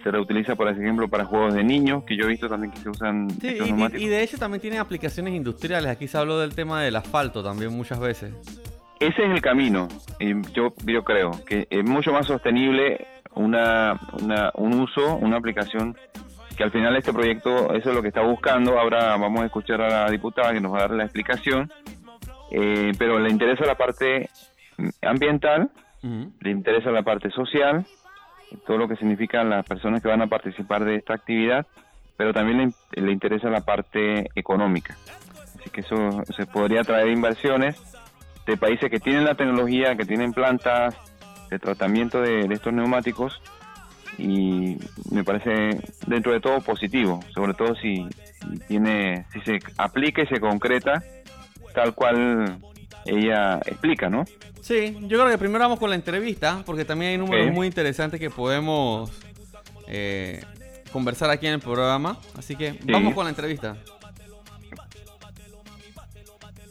se 0.03 0.11
reutiliza 0.11 0.55
por 0.55 0.67
ejemplo 0.69 1.07
para 1.07 1.25
juegos 1.25 1.53
de 1.53 1.63
niños 1.63 2.03
que 2.05 2.15
yo 2.17 2.25
he 2.25 2.27
visto 2.29 2.47
también 2.49 2.71
que 2.71 2.79
se 2.79 2.89
usan 2.89 3.29
Sí, 3.39 3.47
estos 3.49 3.67
y- 3.67 3.69
y, 3.69 3.73
neumáticos 3.73 4.01
y 4.01 4.07
de 4.07 4.23
hecho 4.23 4.37
también 4.37 4.61
tiene 4.61 4.79
aplicaciones 4.79 5.33
industriales. 5.33 5.89
Aquí 5.89 6.07
se 6.07 6.17
habló 6.17 6.39
del 6.39 6.55
tema 6.55 6.81
del 6.81 6.95
asfalto 6.95 7.43
también 7.43 7.71
muchas 7.75 7.99
veces. 7.99 8.33
ese 8.99 9.23
es 9.25 9.31
el 9.31 9.41
camino. 9.41 9.87
Yo, 10.53 10.73
yo 10.85 11.03
creo 11.03 11.31
que 11.45 11.67
es 11.69 11.83
mucho 11.83 12.11
más 12.13 12.27
sostenible 12.27 13.07
una, 13.33 13.99
una- 14.21 14.51
un 14.55 14.79
uso, 14.79 15.15
una 15.15 15.37
aplicación 15.37 15.95
que 16.55 16.63
al 16.63 16.71
final 16.71 16.95
este 16.97 17.11
proyecto 17.13 17.73
eso 17.73 17.89
es 17.89 17.95
lo 17.95 18.01
que 18.01 18.09
está 18.09 18.21
buscando. 18.21 18.77
Ahora 18.79 19.17
vamos 19.17 19.41
a 19.41 19.45
escuchar 19.45 19.81
a 19.81 19.87
la 20.05 20.11
diputada 20.11 20.53
que 20.53 20.59
nos 20.61 20.71
va 20.73 20.77
a 20.77 20.81
dar 20.81 20.91
la 20.91 21.03
explicación. 21.05 21.71
Eh, 22.51 22.91
pero 22.99 23.17
le 23.19 23.29
interesa 23.29 23.65
la 23.65 23.75
parte 23.75 24.29
mm, 24.77 24.89
ambiental, 25.03 25.69
le 26.41 26.51
interesa 26.51 26.91
la 26.91 27.01
parte 27.03 27.29
social, 27.31 27.85
todo 28.65 28.77
lo 28.77 28.87
que 28.87 28.95
significan 28.95 29.49
las 29.49 29.65
personas 29.65 30.01
que 30.01 30.07
van 30.07 30.21
a 30.21 30.27
participar 30.27 30.85
de 30.85 30.95
esta 30.95 31.13
actividad, 31.13 31.65
pero 32.17 32.33
también 32.33 32.73
le, 32.93 33.11
interesa 33.11 33.49
la 33.49 33.61
parte 33.61 34.29
económica. 34.35 34.95
Así 35.59 35.69
que 35.69 35.81
eso 35.81 36.23
se 36.35 36.45
podría 36.45 36.83
traer 36.83 37.09
inversiones 37.09 37.79
de 38.45 38.57
países 38.57 38.89
que 38.89 38.99
tienen 38.99 39.25
la 39.25 39.35
tecnología, 39.35 39.95
que 39.95 40.05
tienen 40.05 40.33
plantas 40.33 40.95
de 41.49 41.59
tratamiento 41.59 42.21
de, 42.21 42.41
estos 42.51 42.73
neumáticos 42.73 43.41
y 44.17 44.77
me 45.11 45.23
parece 45.23 45.79
dentro 46.07 46.31
de 46.31 46.39
todo 46.39 46.61
positivo, 46.61 47.19
sobre 47.33 47.53
todo 47.53 47.75
si, 47.75 48.07
si 48.39 48.59
tiene, 48.67 49.25
si 49.31 49.41
se 49.41 49.59
aplica 49.77 50.21
y 50.21 50.27
se 50.27 50.39
concreta 50.39 51.01
tal 51.73 51.93
cual 51.95 52.59
ella 53.05 53.59
explica, 53.65 54.09
¿no? 54.09 54.25
Sí, 54.61 54.95
yo 55.01 55.17
creo 55.19 55.29
que 55.29 55.37
primero 55.37 55.63
vamos 55.63 55.79
con 55.79 55.89
la 55.89 55.95
entrevista, 55.95 56.63
porque 56.65 56.85
también 56.85 57.11
hay 57.11 57.17
números 57.17 57.47
Ok. 57.47 57.53
muy 57.53 57.67
interesantes 57.67 58.19
que 58.19 58.29
podemos 58.29 59.11
eh, 59.87 60.43
conversar 60.93 61.29
aquí 61.29 61.47
en 61.47 61.53
el 61.53 61.59
programa. 61.59 62.17
Así 62.37 62.55
que 62.55 62.77
vamos 62.83 63.13
con 63.13 63.23
la 63.25 63.29
entrevista. 63.31 63.75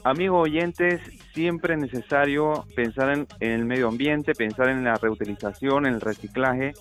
Amigos 0.02 0.44
oyentes, 0.48 1.00
siempre 1.34 1.74
es 1.74 1.80
necesario 1.80 2.64
pensar 2.74 3.10
en, 3.12 3.26
en 3.40 3.50
el 3.52 3.64
medio 3.66 3.88
ambiente, 3.88 4.34
pensar 4.34 4.68
en 4.70 4.82
la 4.82 4.94
reutilización, 4.94 5.84
en 5.86 5.94
el 5.94 6.00
reciclaje. 6.00 6.72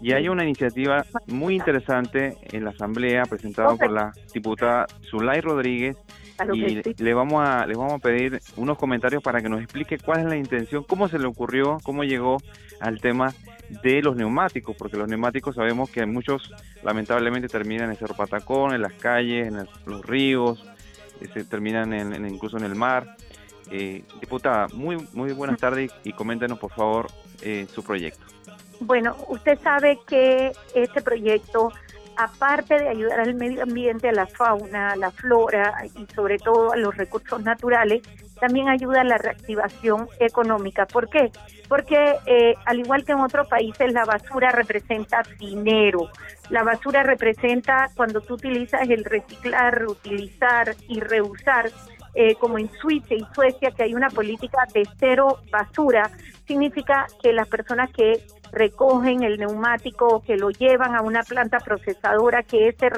Y 0.00 0.12
hay 0.12 0.28
una 0.28 0.42
iniciativa 0.42 1.04
muy 1.28 1.54
interesante 1.54 2.36
en 2.50 2.64
la 2.64 2.70
Asamblea 2.70 3.24
presentada 3.26 3.76
por 3.76 3.90
la 3.92 4.12
diputada 4.34 4.86
Zulay 5.08 5.40
Rodríguez 5.40 5.96
Claro 6.36 6.54
y 6.56 6.82
sí. 6.82 6.94
le 6.98 7.14
vamos 7.14 7.44
a 7.46 7.64
le 7.66 7.74
vamos 7.76 7.94
a 7.94 7.98
pedir 7.98 8.40
unos 8.56 8.76
comentarios 8.78 9.22
para 9.22 9.40
que 9.40 9.48
nos 9.48 9.60
explique 9.62 9.98
cuál 9.98 10.20
es 10.20 10.26
la 10.26 10.36
intención, 10.36 10.82
cómo 10.84 11.08
se 11.08 11.18
le 11.18 11.26
ocurrió, 11.26 11.78
cómo 11.84 12.02
llegó 12.04 12.38
al 12.80 13.00
tema 13.00 13.32
de 13.82 14.02
los 14.02 14.16
neumáticos, 14.16 14.76
porque 14.76 14.96
los 14.96 15.08
neumáticos 15.08 15.54
sabemos 15.54 15.90
que 15.90 16.04
muchos 16.06 16.52
lamentablemente 16.82 17.48
terminan 17.48 17.90
en 17.90 17.96
Cerro 17.96 18.14
Patacón, 18.14 18.74
en 18.74 18.82
las 18.82 18.92
calles, 18.94 19.46
en 19.48 19.56
el- 19.56 19.68
los 19.86 20.04
ríos, 20.04 20.64
eh, 21.20 21.28
se 21.32 21.44
terminan 21.44 21.92
en, 21.92 22.12
en- 22.12 22.28
incluso 22.28 22.56
en 22.58 22.64
el 22.64 22.74
mar. 22.74 23.16
Eh, 23.70 24.02
diputada, 24.20 24.66
muy 24.74 24.96
muy 25.14 25.32
buenas 25.32 25.58
tardes 25.58 25.90
y 26.04 26.12
coméntenos 26.12 26.58
por 26.58 26.70
favor 26.72 27.06
eh, 27.42 27.66
su 27.72 27.82
proyecto. 27.82 28.24
Bueno, 28.80 29.16
usted 29.28 29.58
sabe 29.62 29.98
que 30.06 30.52
este 30.74 31.00
proyecto, 31.00 31.70
aparte 32.16 32.74
de 32.74 32.88
ayudar 32.88 33.20
al 33.20 33.34
medio 33.34 33.62
ambiente, 33.62 34.08
a 34.08 34.12
la 34.12 34.26
fauna, 34.26 34.92
a 34.92 34.96
la 34.96 35.10
flora 35.10 35.74
y 35.94 36.06
sobre 36.14 36.38
todo 36.38 36.72
a 36.72 36.76
los 36.76 36.96
recursos 36.96 37.42
naturales, 37.42 38.02
también 38.40 38.68
ayuda 38.68 39.00
a 39.00 39.04
la 39.04 39.18
reactivación 39.18 40.08
económica. 40.18 40.86
¿Por 40.86 41.08
qué? 41.08 41.30
Porque 41.68 42.16
eh, 42.26 42.54
al 42.66 42.80
igual 42.80 43.04
que 43.04 43.12
en 43.12 43.20
otros 43.20 43.48
países, 43.48 43.92
la 43.92 44.04
basura 44.04 44.50
representa 44.50 45.22
dinero. 45.38 46.10
La 46.50 46.62
basura 46.62 47.02
representa 47.02 47.90
cuando 47.96 48.20
tú 48.20 48.34
utilizas 48.34 48.88
el 48.88 49.04
reciclar, 49.04 49.78
reutilizar 49.78 50.76
y 50.88 51.00
reusar, 51.00 51.70
eh, 52.14 52.34
como 52.36 52.58
en 52.58 52.70
Suiza 52.80 53.14
y 53.14 53.26
Suecia, 53.34 53.70
que 53.70 53.84
hay 53.84 53.94
una 53.94 54.08
política 54.08 54.66
de 54.72 54.86
cero 54.98 55.38
basura, 55.50 56.10
significa 56.46 57.06
que 57.22 57.32
las 57.32 57.48
personas 57.48 57.90
que 57.90 58.22
recogen 58.54 59.22
el 59.22 59.38
neumático, 59.38 60.22
que 60.22 60.36
lo 60.36 60.50
llevan 60.50 60.94
a 60.94 61.02
una 61.02 61.22
planta 61.22 61.58
procesadora, 61.58 62.42
que 62.42 62.68
ese 62.68 62.88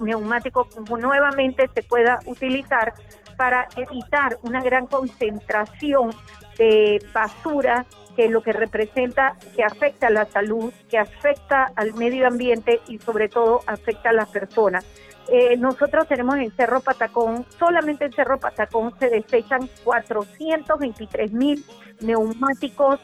neumático 0.00 0.68
nuevamente 0.98 1.68
se 1.74 1.82
pueda 1.82 2.18
utilizar 2.26 2.94
para 3.36 3.68
evitar 3.76 4.38
una 4.42 4.62
gran 4.62 4.86
concentración 4.86 6.10
de 6.58 7.04
basura 7.12 7.84
que 8.16 8.28
lo 8.28 8.42
que 8.42 8.54
representa 8.54 9.36
que 9.54 9.62
afecta 9.62 10.06
a 10.06 10.10
la 10.10 10.24
salud, 10.24 10.72
que 10.88 10.98
afecta 10.98 11.70
al 11.76 11.92
medio 11.94 12.26
ambiente 12.26 12.80
y 12.88 12.98
sobre 12.98 13.28
todo 13.28 13.60
afecta 13.66 14.08
a 14.08 14.12
las 14.14 14.30
personas. 14.30 14.86
Eh, 15.28 15.56
nosotros 15.58 16.08
tenemos 16.08 16.36
en 16.36 16.50
Cerro 16.52 16.80
Patacón, 16.80 17.44
solamente 17.58 18.06
en 18.06 18.12
Cerro 18.12 18.38
Patacón 18.38 18.94
se 18.98 19.10
desechan 19.10 19.68
423 19.84 21.32
mil 21.32 21.62
neumáticos 22.00 23.00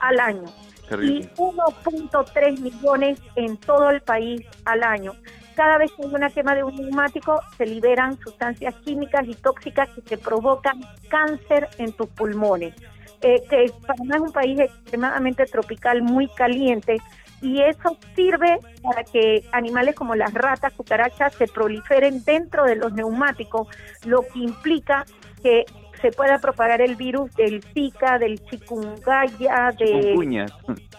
al 0.00 0.20
año 0.20 0.44
y 1.00 1.22
1.3 1.36 2.60
millones 2.60 3.20
en 3.36 3.56
todo 3.56 3.90
el 3.90 4.00
país 4.00 4.42
al 4.64 4.82
año. 4.82 5.12
Cada 5.54 5.78
vez 5.78 5.92
que 5.92 6.06
hay 6.06 6.14
una 6.14 6.30
quema 6.30 6.54
de 6.54 6.64
un 6.64 6.74
neumático, 6.74 7.40
se 7.56 7.66
liberan 7.66 8.18
sustancias 8.20 8.74
químicas 8.84 9.26
y 9.26 9.34
tóxicas 9.34 9.88
que 9.90 10.02
te 10.02 10.18
provocan 10.18 10.80
cáncer 11.08 11.68
en 11.78 11.92
tus 11.92 12.08
pulmones. 12.08 12.74
Eh, 13.20 13.42
que 13.48 13.70
Panamá 13.86 14.16
es 14.16 14.22
un 14.22 14.32
país 14.32 14.58
extremadamente 14.58 15.44
tropical, 15.44 16.02
muy 16.02 16.28
caliente, 16.28 16.98
y 17.42 17.60
eso 17.60 17.98
sirve 18.14 18.58
para 18.82 19.04
que 19.04 19.44
animales 19.52 19.94
como 19.94 20.14
las 20.14 20.32
ratas, 20.32 20.72
cucarachas, 20.72 21.34
se 21.34 21.46
proliferen 21.48 22.24
dentro 22.24 22.64
de 22.64 22.76
los 22.76 22.92
neumáticos, 22.92 23.68
lo 24.04 24.22
que 24.22 24.38
implica 24.38 25.04
que 25.42 25.64
se 26.02 26.10
pueda 26.12 26.38
propagar 26.38 26.82
el 26.82 26.96
virus 26.96 27.32
del 27.36 27.62
Zika, 27.72 28.18
del 28.18 28.44
chikungunya, 28.44 29.70
de 29.78 30.14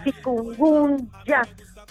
chikungunya, 0.03 1.41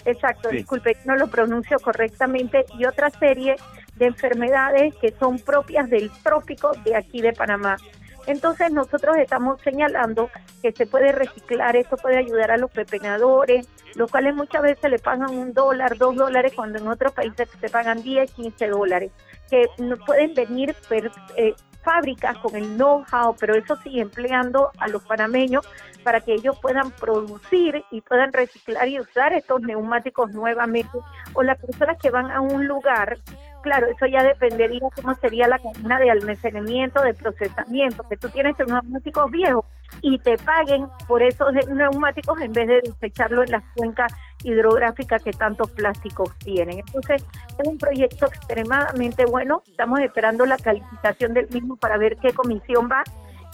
exacto, 0.03 0.49
Sí. 0.49 0.57
disculpe, 0.57 0.97
no 1.05 1.15
lo 1.15 1.27
pronuncio 1.27 1.77
correctamente, 1.79 2.65
y 2.77 2.85
otra 2.85 3.09
serie 3.11 3.55
de 3.95 4.07
enfermedades 4.07 4.95
que 4.95 5.11
son 5.19 5.39
propias 5.39 5.89
del 5.89 6.11
trópico 6.23 6.71
de 6.83 6.95
aquí 6.95 7.21
de 7.21 7.31
Panamá. 7.33 7.77
Entonces 8.25 8.71
nosotros 8.71 9.17
estamos 9.17 9.61
señalando 9.61 10.29
que 10.61 10.71
se 10.71 10.85
puede 10.87 11.11
reciclar, 11.11 11.75
esto 11.75 11.97
puede 11.97 12.17
ayudar 12.17 12.51
a 12.51 12.57
los 12.57 12.71
pepenadores, 12.71 13.67
los 13.95 14.09
cuales 14.09 14.33
muchas 14.33 14.61
veces 14.63 14.89
le 14.89 14.97
pagan 14.97 15.29
un 15.29 15.53
dólar, 15.53 15.97
dos 15.97 16.15
dólares, 16.15 16.53
cuando 16.55 16.79
en 16.79 16.87
otros 16.87 17.11
países 17.11 17.49
se 17.59 17.69
pagan 17.69 18.01
10, 18.01 18.31
15 18.31 18.67
dólares, 18.69 19.11
que 19.49 19.67
no 19.77 19.97
pueden 19.97 20.33
venir 20.33 20.73
per- 20.87 21.11
eh, 21.35 21.53
fábricas 21.83 22.37
con 22.37 22.55
el 22.55 22.77
know-how, 22.77 23.35
pero 23.39 23.55
eso 23.55 23.75
sí, 23.83 23.99
empleando 23.99 24.71
a 24.77 24.87
los 24.87 25.03
panameños 25.03 25.67
para 26.03 26.21
que 26.21 26.33
ellos 26.33 26.57
puedan 26.61 26.91
producir 26.91 27.83
y 27.91 28.01
puedan 28.01 28.33
reciclar 28.33 28.87
y 28.87 28.99
usar 28.99 29.33
estos 29.33 29.61
neumáticos 29.61 30.31
nuevamente, 30.31 30.97
o 31.33 31.43
las 31.43 31.59
personas 31.59 31.97
que 32.01 32.09
van 32.09 32.31
a 32.31 32.41
un 32.41 32.67
lugar 32.67 33.17
claro, 33.63 33.87
eso 33.87 34.05
ya 34.05 34.21
dependería 34.21 34.81
cómo 34.93 35.15
sería 35.15 35.47
la 35.47 35.57
cadena 35.57 35.97
de 35.97 36.11
almacenamiento, 36.11 37.01
de 37.01 37.13
procesamiento, 37.15 38.05
que 38.07 38.17
tú 38.17 38.29
tienes 38.29 38.55
neumáticos 38.59 39.31
viejos 39.31 39.65
y 40.01 40.19
te 40.19 40.37
paguen 40.37 40.87
por 41.07 41.23
esos 41.23 41.53
neumáticos 41.69 42.39
en 42.41 42.51
vez 42.51 42.67
de 42.67 42.81
desecharlo 42.81 43.41
en 43.43 43.51
las 43.51 43.63
cuencas 43.75 44.13
hidrográficas 44.43 45.23
que 45.23 45.31
tantos 45.31 45.71
plásticos 45.71 46.35
tienen. 46.39 46.79
Entonces, 46.79 47.25
es 47.57 47.67
un 47.67 47.77
proyecto 47.77 48.27
extremadamente 48.27 49.25
bueno. 49.25 49.63
Estamos 49.67 49.99
esperando 49.99 50.45
la 50.45 50.57
calificación 50.57 51.33
del 51.33 51.49
mismo 51.49 51.75
para 51.75 51.97
ver 51.97 52.17
qué 52.17 52.33
comisión 52.33 52.89
va 52.91 53.03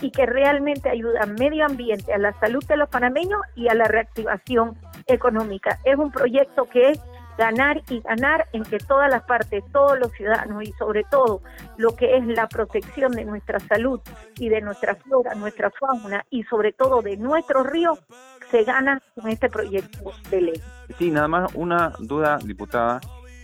y 0.02 0.12
que 0.12 0.26
realmente 0.26 0.90
ayuda 0.90 1.22
al 1.24 1.34
medio 1.34 1.66
ambiente, 1.66 2.14
a 2.14 2.18
la 2.18 2.34
salud 2.40 2.64
de 2.66 2.78
los 2.78 2.90
panameños 2.90 3.42
y 3.56 3.68
a 3.68 3.74
la 3.74 3.86
reactivación 3.86 4.78
económica. 5.08 5.80
Es 5.84 5.98
un 5.98 6.12
proyecto 6.12 6.66
que 6.66 6.92
es 6.92 7.00
ganar 7.40 7.82
y 7.90 8.02
ganar 8.02 8.48
en 8.52 8.64
que 8.64 8.80
todas 8.80 9.10
las 9.10 9.24
partes, 9.24 9.64
todos 9.72 9.98
los 9.98 10.12
ciudadanos 10.12 10.62
y 10.62 10.74
sobre 10.74 11.06
todo 11.06 11.42
lo 11.78 11.96
que 11.96 12.18
es 12.18 12.28
la 12.28 12.50
protección 12.50 13.14
de 13.14 13.24
nuestra 13.24 13.62
salud 13.62 14.02
y 14.38 14.50
de 14.50 14.60
nuestra 14.60 14.96
flora, 14.96 15.36
nuestra 15.36 15.72
fauna 15.72 16.26
y 16.30 16.44
sobre 16.44 16.74
todo 16.74 17.02
de 17.02 17.16
nuestros 17.16 17.66
ríos 17.66 17.98
se 18.52 18.64
gana 18.64 19.02
con 19.16 19.30
este 19.30 19.50
proyecto 19.50 20.12
de 20.30 20.42
ley. 20.42 20.62
Sí, 20.98 21.12
nada 21.12 21.28
más 21.28 21.52
una 21.56 21.94
duda, 22.00 22.38
diputada, 22.44 23.00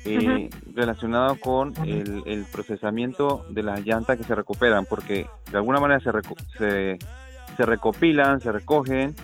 eh, 0.06 0.50
relacionado 0.74 1.36
con 1.40 1.74
el, 1.86 2.22
el 2.26 2.46
procesamiento 2.52 3.46
de 3.50 3.64
las 3.64 3.86
llantas 3.86 4.18
que 4.18 4.24
se 4.24 4.36
recuperan, 4.36 4.86
porque 4.86 5.28
de 5.52 5.58
alguna 5.58 5.80
manera 5.80 6.00
se, 6.00 6.12
reco- 6.12 6.38
se, 6.58 6.98
se 7.58 7.66
recopilan, 7.66 8.40
se 8.42 8.52
recogen, 8.52 9.16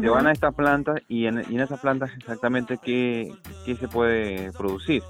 se 0.00 0.08
van 0.08 0.26
a 0.28 0.32
estas 0.32 0.54
plantas 0.54 1.00
y 1.08 1.26
en, 1.26 1.44
y 1.50 1.56
en 1.56 1.60
esas 1.62 1.80
plantas 1.80 2.10
exactamente 2.16 2.78
qué, 2.78 3.32
qué 3.64 3.74
se 3.74 3.88
puede 3.88 4.52
producir. 4.52 5.02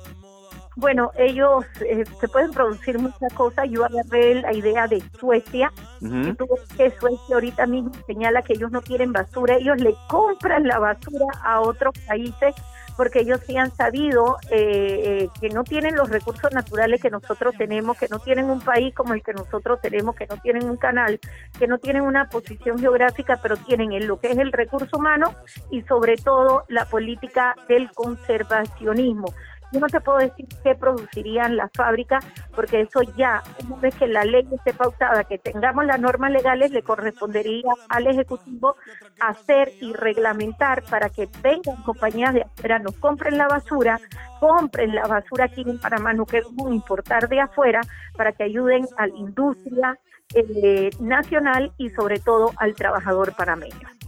Bueno, 0.77 1.11
ellos 1.17 1.65
eh, 1.81 2.05
se 2.21 2.29
pueden 2.29 2.53
producir 2.53 2.99
muchas 2.99 3.33
cosas. 3.35 3.67
Yo 3.69 3.85
agarré 3.85 4.37
la 4.37 4.53
idea 4.53 4.87
de 4.87 5.03
Suecia, 5.19 5.73
Ujú. 6.01 6.23
que 6.23 6.35
tú 6.35 6.47
ves 6.49 6.77
que 6.77 6.99
Suecia 6.99 7.35
ahorita 7.35 7.67
mismo 7.67 7.93
señala 8.07 8.43
que 8.43 8.55
ellos 8.55 8.71
no 8.71 8.81
quieren 8.81 9.13
basura, 9.13 9.57
ellos 9.57 9.79
le 9.81 9.95
compran 10.09 10.67
la 10.67 10.79
basura 10.79 11.27
a 11.43 11.61
otros 11.61 11.95
países 12.07 12.55
porque 13.01 13.21
ellos 13.21 13.41
sí 13.47 13.57
han 13.57 13.75
sabido 13.75 14.37
eh, 14.51 15.23
eh, 15.23 15.29
que 15.41 15.49
no 15.49 15.65
tienen 15.65 15.97
los 15.97 16.11
recursos 16.11 16.53
naturales 16.53 17.01
que 17.01 17.09
nosotros 17.09 17.55
tenemos, 17.57 17.97
que 17.97 18.09
no 18.09 18.19
tienen 18.19 18.51
un 18.51 18.61
país 18.61 18.95
como 18.95 19.15
el 19.15 19.23
que 19.23 19.33
nosotros 19.33 19.81
tenemos, 19.81 20.15
que 20.17 20.27
no 20.27 20.37
tienen 20.37 20.69
un 20.69 20.77
canal, 20.77 21.19
que 21.59 21.67
no 21.67 21.79
tienen 21.79 22.03
una 22.03 22.29
posición 22.29 22.79
geográfica, 22.79 23.39
pero 23.43 23.57
tienen 23.57 23.93
en 23.93 24.07
lo 24.07 24.21
que 24.21 24.33
es 24.33 24.37
el 24.37 24.53
recurso 24.53 24.99
humano 24.99 25.35
y 25.71 25.81
sobre 25.85 26.17
todo 26.17 26.65
la 26.69 26.85
política 26.85 27.57
del 27.69 27.91
conservacionismo. 27.93 29.33
Yo 29.73 29.81
no 29.81 29.87
te 29.87 30.01
puedo 30.01 30.19
decir 30.19 30.47
qué 30.65 30.75
producirían 30.75 31.57
las 31.57 31.71
fábricas, 31.73 32.25
porque 32.55 32.81
eso 32.81 33.03
ya, 33.17 33.43
una 33.65 33.77
vez 33.77 33.95
que 33.95 34.09
la 34.09 34.25
ley 34.25 34.47
esté 34.53 34.73
pautada, 34.73 35.25
que 35.25 35.39
tengamos 35.39 35.85
las 35.85 36.01
normas 36.01 36.33
legales, 36.33 36.73
le 36.73 36.83
correspondería 36.83 37.71
al 37.89 38.07
Ejecutivo 38.07 38.77
hacer 39.21 39.73
y 39.81 39.93
reglamentar 39.93 40.83
para 40.91 41.09
que 41.09 41.29
vengan 41.43 41.83
compañías 41.85 42.35
de 42.35 42.43
afuera, 42.43 42.79
nos 42.81 42.97
compren 42.97 43.39
la 43.39 43.47
basura, 43.47 44.01
compren 44.41 44.95
la 44.95 45.07
basura 45.07 45.45
aquí 45.45 45.63
en 45.63 45.79
Panamá, 45.79 46.13
no 46.13 46.27
queremos 46.27 46.73
importar 46.73 47.29
de 47.29 47.41
afuera, 47.41 47.81
para 48.17 48.33
que 48.33 48.45
ayuden 48.45 48.87
a 48.97 49.07
la 49.07 49.17
industria 49.17 49.99
eh, 50.35 50.91
nacional 51.01 51.73
y 51.77 51.91
sobre 51.91 52.19
todo 52.19 52.53
al 52.57 52.75
trabajador 52.75 53.35
panameño. 53.35 54.00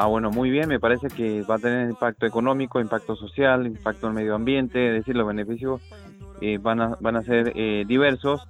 Ah, 0.00 0.06
bueno, 0.06 0.30
muy 0.30 0.48
bien, 0.48 0.68
me 0.68 0.78
parece 0.78 1.08
que 1.08 1.42
va 1.42 1.56
a 1.56 1.58
tener 1.58 1.90
impacto 1.90 2.24
económico, 2.24 2.78
impacto 2.78 3.16
social, 3.16 3.66
impacto 3.66 4.06
en 4.06 4.14
medio 4.14 4.36
ambiente, 4.36 4.90
es 4.90 4.94
decir, 5.00 5.16
los 5.16 5.26
beneficios 5.26 5.82
eh, 6.40 6.56
van, 6.56 6.80
a, 6.80 6.96
van 7.00 7.16
a 7.16 7.24
ser 7.24 7.52
eh, 7.56 7.84
diversos. 7.84 8.46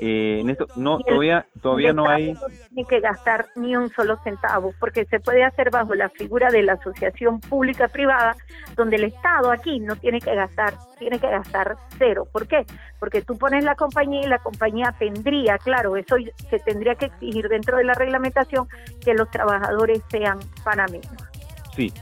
Eh, 0.00 0.40
en 0.40 0.50
esto 0.50 0.66
no 0.76 0.98
todavía 0.98 1.46
todavía 1.60 1.92
no 1.92 2.08
hay 2.08 2.32
no 2.32 2.40
tiene 2.68 2.88
que 2.88 3.00
gastar 3.00 3.46
ni 3.56 3.76
un 3.76 3.90
solo 3.90 4.16
centavo 4.24 4.72
porque 4.80 5.04
se 5.04 5.20
puede 5.20 5.44
hacer 5.44 5.70
bajo 5.70 5.94
la 5.94 6.08
figura 6.08 6.50
de 6.50 6.62
la 6.62 6.72
asociación 6.74 7.38
pública 7.40 7.88
privada 7.88 8.34
donde 8.76 8.96
el 8.96 9.04
Estado 9.04 9.52
aquí 9.52 9.78
no 9.78 9.96
tiene 9.96 10.20
que 10.20 10.34
gastar 10.34 10.74
tiene 10.98 11.18
que 11.18 11.28
gastar 11.28 11.76
cero 11.98 12.26
¿por 12.32 12.46
qué? 12.46 12.64
porque 12.98 13.20
tú 13.20 13.36
pones 13.36 13.62
la 13.62 13.74
compañía 13.74 14.22
y 14.22 14.26
la 14.26 14.38
compañía 14.38 14.94
tendría 14.98 15.58
claro 15.58 15.96
eso 15.96 16.16
se 16.48 16.58
tendría 16.60 16.94
que 16.94 17.06
exigir 17.06 17.48
dentro 17.48 17.76
de 17.76 17.84
la 17.84 17.92
reglamentación 17.92 18.68
que 19.04 19.12
los 19.12 19.30
trabajadores 19.30 20.02
sean 20.10 20.38
panameños 20.64 21.30
Sí. 21.74 21.92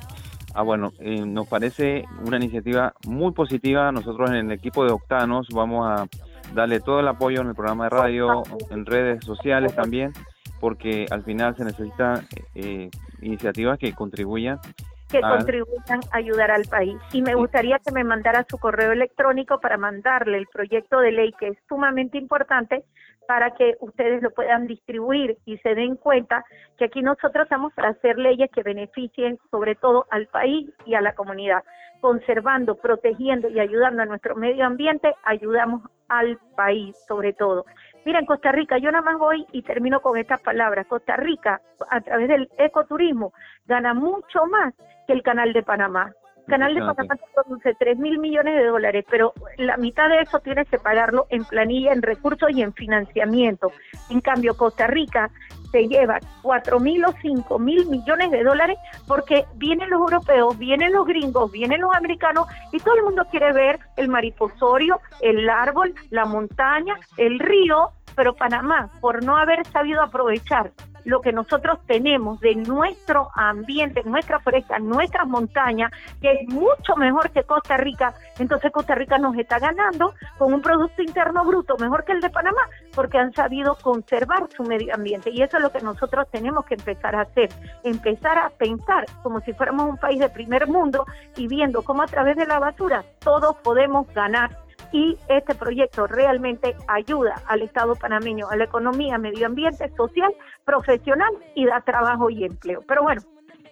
Ah, 0.55 0.63
bueno, 0.63 0.93
eh, 0.99 1.25
nos 1.25 1.47
parece 1.47 2.05
una 2.25 2.37
iniciativa 2.39 2.93
muy 3.07 3.33
positiva. 3.33 3.93
Nosotros 3.93 4.31
en 4.31 4.37
el 4.37 4.53
equipo 4.53 4.85
de 4.85 4.93
Octanos 4.93 5.47
vamos 5.53 5.87
a 5.87 6.09
darle 6.55 6.81
todo 6.81 7.01
el 7.01 7.09
apoyo 7.09 7.41
en 7.41 7.49
el 7.49 7.55
programa 7.55 7.85
de 7.85 7.91
radio, 7.91 8.43
en 8.71 8.87
redes 8.87 9.25
sociales 9.25 9.75
también, 9.75 10.13
porque 10.61 11.07
al 11.11 11.23
final 11.23 11.57
se 11.57 11.65
necesitan 11.65 12.27
eh, 12.55 12.91
iniciativas 13.23 13.79
que 13.79 13.93
contribuyan. 13.95 14.59
que 15.11 15.21
Ah. 15.23 15.37
contribuyan 15.39 16.01
a 16.13 16.19
ayudar 16.19 16.51
al 16.51 16.65
país. 16.67 16.95
Y 17.15 17.23
me 17.23 17.35
gustaría 17.35 17.79
que 17.79 17.91
me 17.93 18.05
mandara 18.05 18.45
su 18.47 18.59
correo 18.59 18.93
electrónico 18.93 19.59
para 19.59 19.79
mandarle 19.79 20.37
el 20.37 20.47
proyecto 20.53 21.01
de 21.01 21.13
ley 21.13 21.33
que 21.41 21.49
es 21.49 21.59
sumamente 21.67 22.19
importante 22.19 22.85
para 23.29 23.51
que 23.51 23.77
ustedes 23.81 24.23
lo 24.23 24.31
puedan 24.31 24.67
distribuir 24.67 25.37
y 25.45 25.59
se 25.59 25.75
den 25.75 25.97
cuenta 25.97 26.47
que 26.79 26.87
aquí 26.87 27.03
nosotros 27.03 27.45
estamos 27.45 27.75
para 27.75 27.91
hacer 27.91 28.19
leyes 28.19 28.51
que 28.51 28.63
beneficien 28.63 29.39
sobre 29.51 29.75
todo 29.75 30.07
al 30.09 30.29
país 30.29 30.71
y 30.87 30.95
a 30.95 31.03
la 31.03 31.15
comunidad. 31.15 31.63
Conservando, 32.01 32.77
protegiendo 32.77 33.51
y 33.51 33.61
ayudando 33.61 34.01
a 34.01 34.07
nuestro 34.07 34.35
medio 34.35 34.65
ambiente, 34.65 35.15
ayudamos 35.25 35.83
al 36.09 36.39
país 36.57 36.97
sobre 37.07 37.35
todo. 37.35 37.67
Mira, 38.07 38.19
en 38.19 38.25
Costa 38.25 38.51
Rica, 38.51 38.79
yo 38.79 38.91
nada 38.91 39.05
más 39.05 39.19
voy 39.19 39.45
y 39.53 39.61
termino 39.61 40.01
con 40.01 40.17
estas 40.17 40.41
palabras. 40.41 40.87
Costa 40.87 41.17
Rica, 41.17 41.61
a 41.91 42.01
través 42.01 42.29
del 42.29 42.49
ecoturismo, 42.57 43.35
gana 43.67 43.93
mucho 43.93 44.47
más 44.47 44.73
que 45.07 45.13
el 45.13 45.23
Canal 45.23 45.53
de 45.53 45.63
Panamá. 45.63 46.15
Canal 46.49 46.75
de. 46.75 46.81
Panamá 46.81 47.17
te 47.17 47.25
produce 47.35 47.75
3 47.79 47.99
mil 47.99 48.19
millones 48.19 48.55
de 48.57 48.67
dólares, 48.67 49.05
pero 49.11 49.33
la 49.57 49.77
mitad 49.77 50.09
de 50.09 50.21
eso 50.21 50.41
tienes 50.41 50.69
que 50.69 50.79
pagarlo 50.79 51.27
en 51.31 51.45
planilla, 51.45 51.93
en 51.93 52.03
recursos 52.03 52.51
y 52.53 52.63
en 52.63 52.73
financiamiento. 52.73 53.71
En 54.11 54.21
cambio, 54.21 54.57
Costa 54.57 54.87
Rica 54.87 55.31
se 55.71 55.87
lleva 55.87 56.19
4 56.43 56.81
mil 56.81 57.05
o 57.05 57.13
5 57.21 57.59
mil 57.59 57.87
millones 57.87 58.31
de 58.31 58.43
dólares 58.43 58.79
porque 59.07 59.45
vienen 59.57 59.91
los 59.91 60.01
europeos, 60.01 60.59
vienen 60.59 60.93
los 60.93 61.07
gringos, 61.07 61.53
vienen 61.53 61.81
los 61.81 61.95
americanos 61.95 62.47
y 62.73 62.79
todo 62.79 62.97
el 62.97 63.05
mundo 63.05 63.27
quiere 63.31 63.53
ver 63.53 63.79
el 63.97 64.09
mariposorio, 64.09 65.01
el 65.21 65.49
árbol, 65.49 65.95
la 66.11 66.25
montaña, 66.25 66.95
el 67.17 67.39
río, 67.39 67.91
pero 68.17 68.35
Panamá, 68.35 68.91
por 69.01 69.23
no 69.23 69.37
haber 69.37 69.67
sabido 69.67 70.03
aprovechar 70.03 70.73
lo 71.05 71.21
que 71.21 71.33
nosotros 71.33 71.79
tenemos 71.87 72.41
de 72.41 72.55
nuestro 72.55 73.31
ambiente, 73.35 74.03
nuestra 74.05 74.41
foresta, 74.41 74.79
nuestras 74.79 75.27
montañas, 75.27 75.91
que 76.21 76.33
es 76.33 76.49
mucho 76.49 76.97
mejor 76.97 77.31
que 77.31 77.45
Costa 77.45 77.77
Rica, 77.77 78.15
entonces 78.39 78.71
Costa 78.73 78.95
Rica 78.95 79.19
nos 79.19 79.37
está 79.37 79.59
ganando 79.59 80.15
con 80.39 80.53
un 80.53 80.63
Producto 80.63 81.03
Interno 81.03 81.45
Bruto 81.45 81.77
mejor 81.79 82.05
que 82.05 82.13
el 82.13 82.21
de 82.21 82.31
Panamá, 82.31 82.63
porque 82.95 83.19
han 83.19 83.33
sabido 83.33 83.77
conservar 83.83 84.49
su 84.57 84.63
medio 84.63 84.95
ambiente. 84.95 85.31
Y 85.31 85.43
eso 85.43 85.57
es 85.57 85.63
lo 85.63 85.71
que 85.71 85.81
nosotros 85.81 86.27
tenemos 86.31 86.65
que 86.65 86.75
empezar 86.75 87.15
a 87.15 87.23
hacer, 87.23 87.51
empezar 87.85 88.39
a 88.39 88.51
pensar 88.51 89.07
como 89.23 89.41
si 89.41 89.53
fuéramos 89.53 89.89
un 89.89 89.97
país 89.97 90.19
de 90.19 90.29
primer 90.29 90.67
mundo 90.67 91.07
y 91.37 91.49
viendo 91.49 91.83
cómo 91.83 92.03
a 92.03 92.07
través 92.07 92.37
de 92.37 92.47
la 92.47 92.59
basura 92.59 93.05
todos 93.21 93.57
podemos 93.57 94.07
ganar 94.15 94.68
y 94.93 95.19
este 95.29 95.55
proyecto 95.55 96.07
realmente 96.07 96.77
ayuda 96.87 97.43
al 97.47 97.63
Estado 97.63 97.95
panameño, 97.95 98.49
a 98.49 98.57
la 98.57 98.65
economía, 98.65 99.19
medio 99.19 99.47
ambiente, 99.47 99.91
social, 99.97 100.33
profesional 100.65 101.33
y 101.55 101.67
da 101.67 101.81
trabajo 101.81 102.31
y 102.31 102.45
empleo. 102.45 102.83
Pero 102.87 103.03
bueno, 103.03 103.21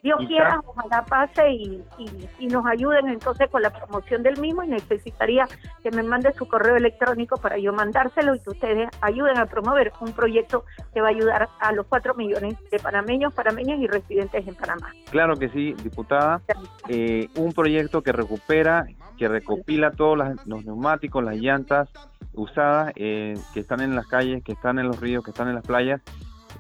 Dios 0.07 0.21
Y 0.23 0.27
quiera, 0.29 0.51
ya- 0.51 0.61
ojalá 0.69 1.05
pase 1.05 1.51
y, 1.51 1.83
y- 1.99 2.29
y 2.39 2.47
nos 2.47 2.65
ayuden 2.65 3.09
entonces 3.09 3.51
con 3.51 3.61
la 3.61 3.71
promoción 3.71 4.23
del 4.23 4.39
mismo 4.41 4.63
y 4.63 4.69
necesitaría 4.69 5.49
que 5.83 5.91
me 5.91 6.05
mande 6.05 6.33
su 6.35 6.47
correo 6.47 6.77
electrónico 6.77 7.39
para 7.39 7.59
yo 7.59 7.73
mandárselo 7.73 8.37
y 8.37 8.39
que 8.39 8.51
ustedes 8.51 8.89
ayuden 9.01 9.37
a 9.39 9.47
promover 9.47 9.93
un 10.01 10.13
proyecto 10.13 10.65
que 10.95 11.01
va 11.01 11.09
a 11.09 11.11
ayudar 11.11 11.49
a 11.59 11.73
los 11.73 11.87
cuatro 11.87 12.15
millones 12.15 12.55
de 12.71 12.79
panameños, 12.79 13.35
panameñas 13.35 13.81
y 13.81 13.89
residentes 13.89 14.47
en 14.47 14.55
Panamá. 14.55 14.93
Claro 15.11 15.35
que 15.37 15.49
sí, 15.49 15.75
diputada. 15.83 16.41
Eh, 16.89 17.29
un 17.37 17.53
proyecto 17.53 18.03
que 18.05 18.13
recupera, 18.13 18.87
que 19.19 19.27
recopila 19.27 19.91
todos 19.91 20.17
las- 20.17 20.47
los 20.47 20.65
neumáticos, 20.65 21.25
las 21.25 21.35
llantas 21.37 21.89
usadas 22.33 22.93
eh, 22.95 23.35
que 23.53 23.59
están 23.61 23.81
en 23.81 23.97
las 23.97 24.07
calles, 24.07 24.45
que 24.45 24.53
están 24.53 24.79
en 24.79 24.87
los 24.87 25.01
ríos, 25.01 25.25
que 25.25 25.33
están 25.33 25.49
en 25.49 25.57
las 25.57 25.67
playas. 25.67 26.01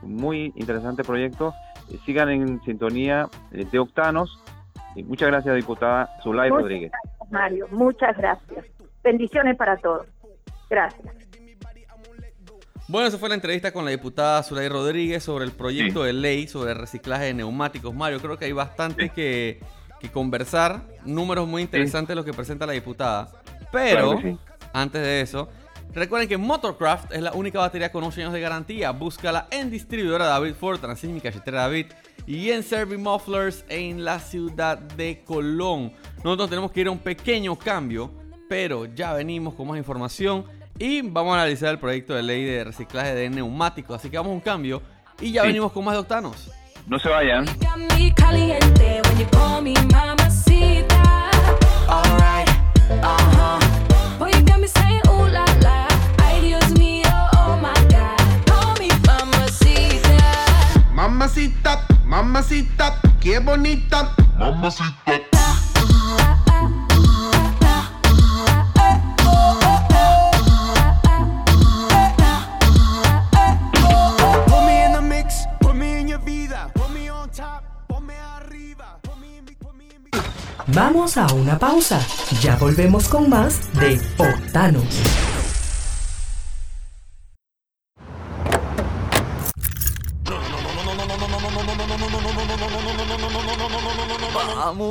Muy 0.02 0.52
interesante 0.56 1.04
proyecto. 1.04 1.54
Eh, 1.90 1.98
sigan 2.04 2.30
en 2.30 2.62
sintonía 2.64 3.28
eh, 3.52 3.64
de 3.70 3.78
Octanos. 3.78 4.42
Y 4.94 5.02
muchas 5.02 5.28
gracias, 5.28 5.54
diputada 5.56 6.08
Zulay 6.22 6.50
Muchas 6.50 6.62
Rodríguez. 6.62 6.90
gracias, 6.92 7.30
Mario, 7.32 7.68
muchas 7.70 8.16
gracias. 8.16 8.64
Bendiciones 9.04 9.56
para 9.56 9.76
todos. 9.76 10.06
Gracias. 10.70 11.06
Bueno, 12.88 13.08
esa 13.08 13.18
fue 13.18 13.28
la 13.28 13.34
entrevista 13.34 13.72
con 13.72 13.84
la 13.84 13.90
diputada 13.90 14.42
Zulay 14.44 14.68
Rodríguez 14.68 15.22
sobre 15.24 15.44
el 15.44 15.50
proyecto 15.52 16.04
de 16.04 16.12
ley 16.12 16.46
sobre 16.46 16.70
el 16.72 16.78
reciclaje 16.78 17.24
de 17.24 17.34
neumáticos. 17.34 17.92
Mario, 17.92 18.20
creo 18.20 18.38
que 18.38 18.44
hay 18.44 18.52
bastante 18.52 19.08
que, 19.10 19.60
que 20.00 20.08
conversar. 20.10 20.82
Números 21.04 21.48
muy 21.48 21.62
interesantes 21.62 22.14
los 22.14 22.24
que 22.24 22.32
presenta 22.32 22.64
la 22.64 22.74
diputada. 22.74 23.28
Pero, 23.72 24.12
Claro 24.12 24.20
sí. 24.22 24.38
antes 24.72 25.02
de 25.02 25.20
eso, 25.20 25.48
recuerden 25.92 26.28
que 26.28 26.36
Motorcraft 26.36 27.12
es 27.12 27.22
la 27.22 27.32
única 27.32 27.58
batería 27.58 27.90
con 27.90 28.04
8 28.04 28.20
años 28.20 28.32
de 28.32 28.40
garantía. 28.40 28.90
Búscala 28.92 29.48
en 29.50 29.70
distribuidora 29.70 30.26
David 30.26 30.54
Ford, 30.54 30.78
Transimi, 30.80 31.20
Cachetera 31.20 31.62
David 31.62 31.86
y 32.26 32.50
en 32.50 32.62
Servi 32.62 32.96
Mufflers 32.96 33.64
en 33.68 34.04
la 34.04 34.18
ciudad 34.20 34.78
de 34.78 35.22
Colón. 35.24 35.92
Nosotros 36.24 36.48
tenemos 36.50 36.70
que 36.72 36.80
ir 36.82 36.88
a 36.88 36.90
un 36.90 36.98
pequeño 36.98 37.56
cambio, 37.56 38.12
pero 38.48 38.84
ya 38.86 39.12
venimos 39.12 39.54
con 39.54 39.68
más 39.68 39.78
información 39.78 40.44
y 40.78 41.00
vamos 41.02 41.32
a 41.32 41.40
analizar 41.40 41.70
el 41.70 41.78
proyecto 41.78 42.14
de 42.14 42.22
ley 42.22 42.44
de 42.44 42.64
reciclaje 42.64 43.14
de 43.14 43.30
neumáticos. 43.30 43.96
Así 43.98 44.10
que 44.10 44.16
vamos 44.18 44.30
a 44.30 44.34
un 44.34 44.40
cambio 44.40 44.82
y 45.20 45.32
ya 45.32 45.42
Sí. 45.42 45.48
venimos 45.48 45.72
con 45.72 45.84
más 45.84 45.94
de 45.94 46.00
Octanos. 46.00 46.50
No 46.86 46.98
se 46.98 47.08
vayan. 47.08 47.46
Me 79.20 79.38
in, 79.38 79.56
put 79.60 79.74
me 79.74 79.86
in. 79.86 80.08
Vamos 80.68 81.16
a 81.16 81.26
una 81.34 81.58
pausa. 81.58 82.00
Ya 82.40 82.56
volvemos 82.56 83.08
con 83.08 83.28
más 83.28 83.72
de 83.74 84.00
Octanos. 84.18 85.25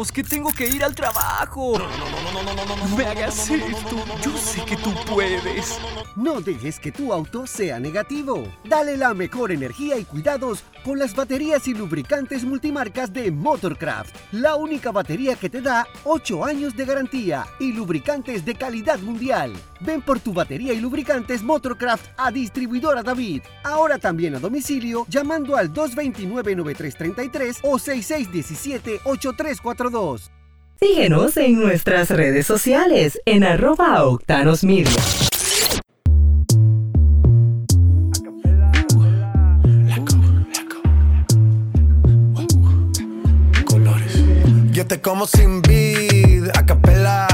Vamos, 0.05 0.11
que 0.11 0.23
tengo 0.23 0.51
que 0.51 0.67
ir 0.67 0.83
al 0.83 0.93
trabajo. 0.93 1.73
No 2.89 2.97
me 2.97 3.05
hagas 3.05 3.49
esto. 3.49 3.95
Yo 4.21 4.37
sé 4.37 4.63
que 4.65 4.75
tú 4.77 4.93
puedes. 5.07 5.79
No 6.15 6.41
dejes 6.41 6.79
que 6.79 6.91
tu 6.91 7.11
auto 7.13 7.47
sea 7.47 7.79
negativo. 7.79 8.43
Dale 8.63 8.97
la 8.97 9.13
mejor 9.13 9.51
energía 9.51 9.97
y 9.97 10.05
cuidados 10.05 10.63
con 10.83 10.99
las 10.99 11.15
baterías 11.15 11.67
y 11.67 11.73
lubricantes 11.73 12.43
multimarcas 12.43 13.11
de 13.13 13.31
Motorcraft. 13.31 14.15
La 14.33 14.55
única 14.55 14.91
batería 14.91 15.35
que 15.35 15.49
te 15.49 15.61
da 15.61 15.87
8 16.03 16.45
años 16.45 16.75
de 16.75 16.85
garantía 16.85 17.47
y 17.59 17.71
lubricantes 17.71 18.45
de 18.45 18.55
calidad 18.55 18.99
mundial. 18.99 19.53
Ven 19.81 20.01
por 20.01 20.19
tu 20.19 20.33
batería 20.33 20.73
y 20.73 20.79
lubricantes 20.79 21.43
Motorcraft 21.43 22.05
a 22.17 22.31
distribuidora 22.31 23.03
David. 23.03 23.41
Ahora 23.63 23.97
también 23.97 24.35
a 24.35 24.39
domicilio 24.39 25.05
llamando 25.09 25.57
al 25.57 25.73
229-9333 25.73 27.59
o 27.63 27.77
6617-8342. 29.95 30.29
Síguenos 30.79 31.37
en 31.37 31.59
nuestras 31.59 32.09
redes 32.09 32.45
sociales 32.45 33.21
en 33.25 33.43
arroba 33.43 34.03
Octanos 34.03 34.63
Media. 34.63 34.91
colores. 43.65 44.23
Yo 44.71 44.85
te 44.85 45.01
como 45.01 45.25
sin 45.25 45.61
vid, 45.61 46.49
a 46.53 46.65
capela, 46.65 47.27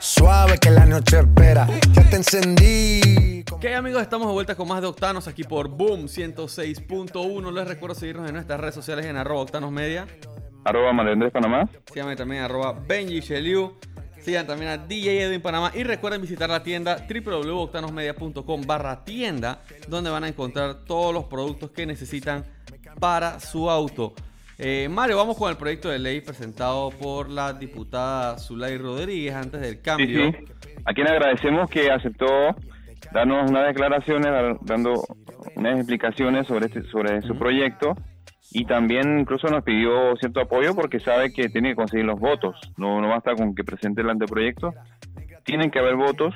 suave 0.00 0.58
que 0.58 0.70
la 0.70 0.86
noche 0.86 1.20
espera. 1.20 1.68
Ya 1.92 2.08
te 2.08 2.16
encendí. 2.16 3.44
Ok 3.52 3.66
amigos, 3.66 4.02
estamos 4.02 4.28
de 4.28 4.32
vuelta 4.32 4.54
con 4.54 4.66
más 4.68 4.80
de 4.80 4.86
Octanos 4.86 5.28
aquí 5.28 5.44
por 5.44 5.68
Boom 5.68 6.06
106.1. 6.06 7.52
Les 7.52 7.68
recuerdo 7.68 7.94
seguirnos 7.94 8.26
en 8.28 8.34
nuestras 8.34 8.58
redes 8.60 8.74
sociales 8.74 9.04
en 9.04 9.16
arroba 9.16 9.42
Octanos 9.42 9.70
Media. 9.70 10.06
Arroba 10.68 10.90
Andrés 10.90 11.32
Panamá. 11.32 11.68
Síganme 11.92 12.14
también 12.14 12.42
arroba 12.42 12.72
Benji 12.86 13.20
Sheliu. 13.20 13.72
Sigan 14.20 14.46
también 14.46 14.70
a 14.70 14.76
DJ 14.76 15.22
Edwin 15.22 15.40
Panamá. 15.40 15.72
Y 15.74 15.82
recuerden 15.84 16.20
visitar 16.20 16.50
la 16.50 16.62
tienda 16.62 17.06
www.octanosmedia.com 17.08 18.62
barra 18.66 19.04
tienda, 19.04 19.62
donde 19.88 20.10
van 20.10 20.24
a 20.24 20.28
encontrar 20.28 20.84
todos 20.84 21.14
los 21.14 21.24
productos 21.24 21.70
que 21.70 21.86
necesitan 21.86 22.44
para 23.00 23.40
su 23.40 23.70
auto. 23.70 24.12
Eh, 24.58 24.88
Mario, 24.90 25.16
vamos 25.16 25.36
con 25.38 25.50
el 25.50 25.56
proyecto 25.56 25.88
de 25.88 25.98
ley 26.00 26.20
presentado 26.20 26.90
por 26.90 27.30
la 27.30 27.52
diputada 27.52 28.36
Zulay 28.38 28.76
Rodríguez 28.76 29.34
antes 29.34 29.60
del 29.60 29.76
Sí, 29.76 29.80
cambio. 29.82 30.32
sí. 30.32 30.36
A 30.84 30.92
quien 30.92 31.08
agradecemos 31.08 31.70
que 31.70 31.90
aceptó 31.90 32.26
darnos 33.12 33.48
unas 33.48 33.68
declaraciones, 33.68 34.58
dando 34.62 35.02
unas 35.54 35.76
explicaciones 35.78 36.46
sobre 36.46 36.66
este, 36.66 36.82
sobre 36.90 37.22
su 37.22 37.38
proyecto 37.38 37.94
y 38.50 38.64
también 38.64 39.18
incluso 39.18 39.48
nos 39.48 39.62
pidió 39.62 40.16
cierto 40.16 40.40
apoyo 40.40 40.74
porque 40.74 41.00
sabe 41.00 41.32
que 41.32 41.48
tiene 41.48 41.70
que 41.70 41.76
conseguir 41.76 42.06
los 42.06 42.18
votos. 42.18 42.56
No, 42.76 43.00
no 43.00 43.08
basta 43.08 43.34
con 43.34 43.54
que 43.54 43.64
presente 43.64 44.00
el 44.00 44.10
anteproyecto, 44.10 44.72
tienen 45.44 45.70
que 45.70 45.78
haber 45.78 45.96
votos. 45.96 46.34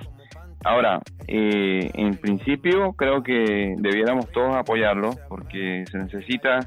Ahora, 0.64 1.00
eh, 1.26 1.90
en 1.94 2.16
principio 2.16 2.92
creo 2.92 3.22
que 3.22 3.74
debiéramos 3.78 4.30
todos 4.30 4.54
apoyarlo 4.54 5.10
porque 5.28 5.84
se 5.90 5.98
necesita 5.98 6.60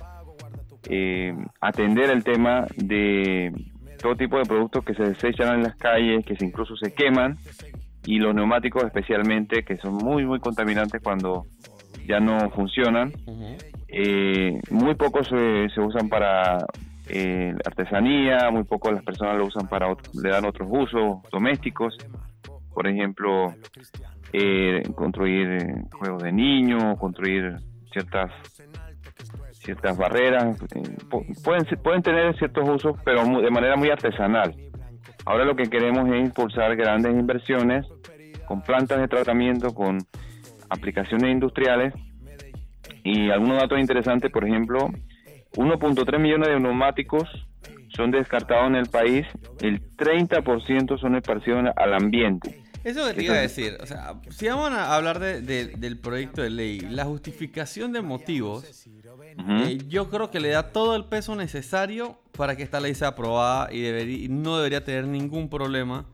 eh, 0.89 1.34
atender 1.62 2.10
el 2.10 2.23
tema 2.23 2.65
de 2.75 3.53
todo 4.01 4.15
tipo 4.15 4.38
de 4.38 4.45
productos 4.45 4.84
que 4.84 4.93
se 4.93 5.03
desechan 5.03 5.55
en 5.55 5.63
las 5.63 5.75
calles, 5.75 6.25
que 6.25 6.36
se 6.36 6.45
incluso 6.45 6.75
se 6.75 6.93
queman, 6.93 7.38
y 8.05 8.19
los 8.19 8.36
neumáticos 8.36 8.84
especialmente, 8.84 9.63
que 9.63 9.77
son 9.77 9.95
muy, 9.95 10.25
muy 10.25 10.39
contaminantes 10.39 11.01
cuando 11.01 11.45
ya 12.08 12.20
no 12.20 12.50
funcionan. 12.52 13.12
Eh, 13.88 14.60
muy 14.72 14.96
pocos 14.96 15.28
se, 15.28 15.70
se 15.74 15.80
usan 15.82 16.10
para 16.10 16.65
eh, 17.08 17.54
artesanía, 17.65 18.50
muy 18.52 18.63
pocos 18.63 18.91
las 18.94 19.04
personas 19.04 19.38
lo 19.38 19.46
usan 19.46 19.68
para, 19.68 19.88
le 20.22 20.30
dan 20.30 20.46
otros 20.46 20.68
usos 20.72 21.18
domésticos. 21.32 21.96
Por 22.74 22.88
ejemplo, 22.88 23.54
eh, 24.34 24.82
construir 24.96 25.48
eh, 25.50 25.76
juegos 25.94 26.24
de 26.24 26.32
niños, 26.32 26.98
construir 27.00 27.56
ciertas 27.91 28.32
ciertas 29.52 29.98
barreras, 29.98 30.58
eh, 30.76 30.82
pu- 31.10 31.26
pueden, 31.44 31.65
pueden 31.82 32.02
tener 32.04 32.38
ciertos 32.38 32.68
usos, 32.70 32.98
pero 33.04 33.24
de 33.41 33.50
manera 33.50 33.76
muy 33.76 33.89
artesanal. 33.89 34.54
Ahora 35.26 35.44
lo 35.46 35.56
que 35.56 35.63
queremos 35.70 36.08
es 36.10 36.24
impulsar 36.24 36.76
grandes 36.76 37.13
inversiones 37.13 37.86
con 38.48 38.62
plantas 38.62 39.00
de 39.00 39.08
tratamiento, 39.08 39.74
con 39.74 39.98
aplicaciones 40.75 41.31
industriales 41.31 41.93
y 43.03 43.29
algunos 43.29 43.57
datos 43.61 43.79
interesantes, 43.79 44.31
por 44.31 44.45
ejemplo, 44.45 44.89
1.3 45.53 46.19
millones 46.19 46.49
de 46.49 46.59
neumáticos 46.59 47.29
son 47.95 48.11
descartados 48.11 48.67
en 48.67 48.75
el 48.75 48.88
país, 48.88 49.25
el 49.61 49.81
30% 49.95 50.99
son 50.99 51.15
esparcidos 51.15 51.65
al 51.75 51.93
ambiente. 51.93 52.61
Eso 52.83 53.07
que 53.07 53.13
te 53.15 53.23
iba 53.23 53.33
a 53.33 53.38
decir, 53.39 53.77
o 53.81 53.85
sea, 53.88 54.13
si 54.29 54.47
vamos 54.47 54.69
a 54.71 54.95
hablar 54.95 55.17
de- 55.19 55.41
de- 55.41 55.67
del 55.69 55.97
proyecto 55.97 56.43
de 56.43 56.51
ley, 56.51 56.79
la 56.81 57.05
justificación 57.05 57.93
de 57.93 58.01
motivos, 58.01 58.63
eh, 59.65 59.77
yo 59.88 60.09
creo 60.09 60.29
que 60.29 60.39
le 60.39 60.49
da 60.49 60.71
todo 60.71 60.95
el 60.95 61.05
peso 61.05 61.35
necesario 61.35 62.19
para 62.38 62.55
que 62.55 62.63
esta 62.63 62.79
ley 62.79 62.93
sea 62.93 63.09
aprobada 63.09 63.73
y, 63.73 63.81
deberí- 63.81 64.25
y 64.25 64.27
no 64.29 64.57
debería 64.57 64.83
tener 64.83 65.05
ningún 65.07 65.49
problema 65.49 66.05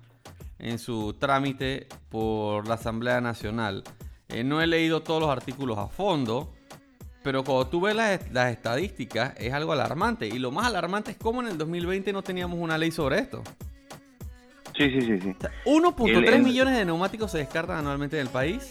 en 0.60 0.80
su 0.80 1.14
trámite 1.14 1.88
por 2.10 2.68
la 2.68 2.76
Asamblea 2.76 3.20
Nacional. 3.20 3.84
Eh, 4.34 4.44
no 4.44 4.62
he 4.62 4.68
leído 4.68 5.02
todos 5.02 5.20
los 5.22 5.30
artículos 5.30 5.78
a 5.78 5.88
fondo, 5.88 6.54
pero 7.24 7.44
cuando 7.44 7.68
tú 7.68 7.82
ves 7.82 7.96
las, 7.96 8.32
las 8.32 8.52
estadísticas 8.52 9.34
es 9.38 9.54
algo 9.54 9.74
alarmante. 9.74 10.28
Y 10.28 10.40
lo 10.40 10.52
más 10.52 10.66
alarmante 10.68 11.12
es 11.12 11.18
cómo 11.18 11.42
en 11.42 11.48
el 11.50 11.58
2020 11.58 12.14
no 12.14 12.22
teníamos 12.24 12.58
una 12.60 12.78
ley 12.78 12.92
sobre 12.92 13.20
esto. 13.20 13.44
Sí, 14.78 14.90
sí, 14.90 15.02
sí, 15.02 15.20
sí. 15.22 15.36
1.3 15.66 16.18
El- 16.28 16.34
el- 16.34 16.44
millones 16.44 16.76
de 16.78 16.86
neumáticos 16.86 17.32
se 17.32 17.40
descartan 17.40 17.78
anualmente 17.80 18.18
en 18.18 18.22
el 18.28 18.30
país. 18.32 18.70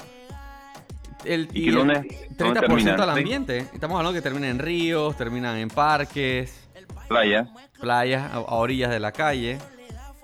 El, 1.24 1.48
¿Y 1.52 1.64
y 1.64 1.68
el 1.68 1.74
dónde- 1.74 2.00
30% 2.00 2.36
dónde 2.38 2.60
terminan? 2.60 3.00
al 3.02 3.10
ambiente. 3.10 3.58
Estamos 3.74 3.98
hablando 3.98 4.14
que 4.14 4.22
terminan 4.22 4.50
en 4.52 4.58
ríos, 4.58 5.14
terminan 5.18 5.58
en 5.58 5.68
parques, 5.68 6.66
Playas. 7.08 7.48
playas, 7.78 8.22
a, 8.32 8.36
a 8.36 8.40
orillas 8.54 8.90
de 8.90 8.98
la 9.00 9.12
calle. 9.12 9.58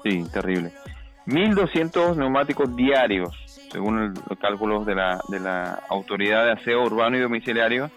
Sí, 0.03 0.25
terrible. 0.33 0.73
1.200 1.27 2.17
neumáticos 2.17 2.75
diarios, 2.75 3.37
según 3.71 4.15
los 4.29 4.39
cálculos 4.39 4.87
de 4.87 4.95
la, 4.95 5.21
de 5.29 5.41
la 5.41 5.81
Autoridad 5.89 6.45
de 6.45 6.53
Aseo 6.53 6.83
Urbano 6.85 7.17
y 7.17 7.21
Domiciliario, 7.21 7.91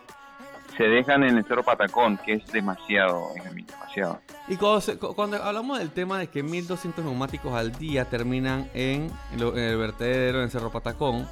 se 0.77 0.83
dejan 0.83 1.23
en 1.23 1.37
el 1.37 1.45
Cerro 1.45 1.63
Patacón, 1.63 2.17
que 2.17 2.33
es 2.33 2.47
demasiado, 2.51 3.27
demasiado. 3.33 4.21
Y 4.47 4.55
cuando, 4.55 5.13
cuando 5.15 5.43
hablamos 5.43 5.79
del 5.79 5.91
tema 5.91 6.19
de 6.19 6.27
que 6.27 6.43
1.200 6.43 7.03
neumáticos 7.03 7.53
al 7.53 7.73
día 7.73 8.05
terminan 8.05 8.69
en, 8.73 9.11
en 9.33 9.57
el 9.57 9.77
vertedero 9.77 10.41
en 10.41 10.49
Cerro 10.49 10.71
Patacón, 10.71 11.27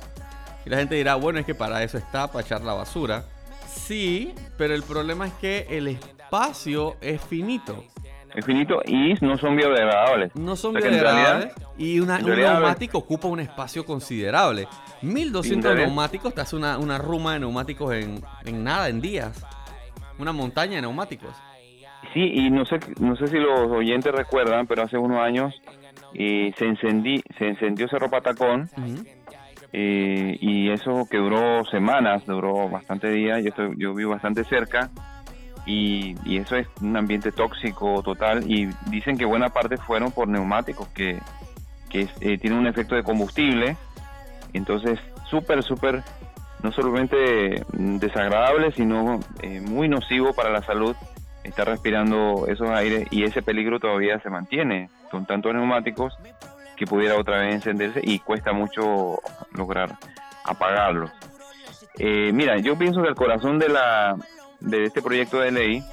y 0.65 0.69
la 0.69 0.77
gente 0.77 0.95
dirá, 0.95 1.15
bueno, 1.15 1.39
es 1.39 1.45
que 1.45 1.55
para 1.55 1.81
eso 1.81 1.97
está, 1.97 2.27
para 2.27 2.45
echar 2.45 2.61
la 2.61 2.73
basura. 2.73 3.23
Sí, 3.69 4.33
pero 4.57 4.73
el 4.73 4.83
problema 4.83 5.27
es 5.27 5.33
que 5.35 5.65
el 5.69 5.87
espacio 5.87 6.97
es 6.99 7.21
finito. 7.21 7.85
Es 8.35 8.45
finito 8.45 8.81
y 8.85 9.13
no 9.21 9.37
son 9.37 9.55
biodegradables. 9.55 10.35
No 10.35 10.55
son 10.55 10.75
O 10.75 10.79
sea 10.79 10.89
biodegradables 10.89 11.45
realidad- 11.55 11.67
y 11.77 11.99
una, 11.99 12.17
un 12.19 12.25
neumático 12.35 12.97
ocupa 12.99 13.27
un 13.27 13.39
espacio 13.39 13.85
considerable. 13.85 14.67
1200 15.01 15.63
realidad- 15.71 15.87
neumáticos 15.87 16.33
te 16.33 16.41
hace 16.41 16.55
una, 16.55 16.77
una 16.77 16.97
ruma 16.97 17.33
de 17.33 17.39
neumáticos 17.39 17.93
en, 17.95 18.21
en 18.45 18.63
nada, 18.63 18.89
en 18.89 19.01
días. 19.01 19.43
Una 20.19 20.31
montaña 20.33 20.75
de 20.75 20.81
neumáticos. 20.81 21.33
Sí, 22.13 22.21
y 22.33 22.49
no 22.49 22.65
sé, 22.65 22.79
no 22.99 23.15
sé 23.15 23.27
si 23.27 23.37
los 23.37 23.69
oyentes 23.71 24.11
recuerdan, 24.13 24.65
pero 24.67 24.83
hace 24.83 24.97
unos 24.97 25.19
años 25.19 25.53
eh, 26.13 26.53
se, 26.57 26.65
encendí, 26.65 27.21
se 27.37 27.47
encendió 27.49 27.87
Cerro 27.87 28.09
Patacón 28.09 28.69
eh, 29.73 30.37
y 30.39 30.69
eso 30.69 31.07
que 31.09 31.17
duró 31.17 31.65
semanas, 31.65 32.25
duró 32.25 32.69
bastante 32.69 33.09
días, 33.11 33.43
yo, 33.43 33.49
estoy, 33.49 33.73
yo 33.77 33.93
vivo 33.93 34.11
bastante 34.11 34.43
cerca 34.45 34.89
y, 35.67 36.15
y 36.23 36.37
eso 36.37 36.55
es 36.55 36.65
un 36.81 36.95
ambiente 36.95 37.31
tóxico 37.33 38.01
total 38.01 38.49
y 38.49 38.69
dicen 38.89 39.17
que 39.17 39.25
buena 39.25 39.49
parte 39.49 39.77
fueron 39.77 40.11
por 40.11 40.29
neumáticos 40.29 40.87
que, 40.87 41.19
que 41.89 42.07
eh, 42.21 42.37
tienen 42.37 42.59
un 42.59 42.67
efecto 42.67 42.95
de 42.95 43.03
combustible, 43.03 43.75
entonces 44.53 44.97
súper, 45.29 45.61
súper, 45.61 46.03
no 46.63 46.71
solamente 46.71 47.65
desagradable, 47.73 48.71
sino 48.71 49.19
eh, 49.41 49.59
muy 49.59 49.89
nocivo 49.89 50.33
para 50.33 50.49
la 50.49 50.63
salud 50.63 50.95
estar 51.43 51.67
respirando 51.67 52.45
esos 52.47 52.69
aires 52.69 53.07
y 53.11 53.23
ese 53.23 53.41
peligro 53.41 53.79
todavía 53.79 54.19
se 54.19 54.29
mantiene 54.29 54.89
con 55.11 55.25
tantos 55.25 55.53
neumáticos 55.53 56.17
que 56.77 56.85
pudiera 56.85 57.17
otra 57.17 57.39
vez 57.39 57.55
encenderse 57.55 57.99
y 58.03 58.19
cuesta 58.19 58.53
mucho 58.53 59.19
lograr 59.51 59.97
apagarlos. 60.45 61.11
Eh, 61.97 62.31
mira, 62.33 62.57
yo 62.57 62.77
pienso 62.77 63.01
que 63.01 63.09
el 63.09 63.15
corazón 63.15 63.59
de 63.59 63.69
la 63.69 64.15
de 64.59 64.85
este 64.85 65.01
proyecto 65.01 65.39
de 65.39 65.51
ley, 65.51 65.83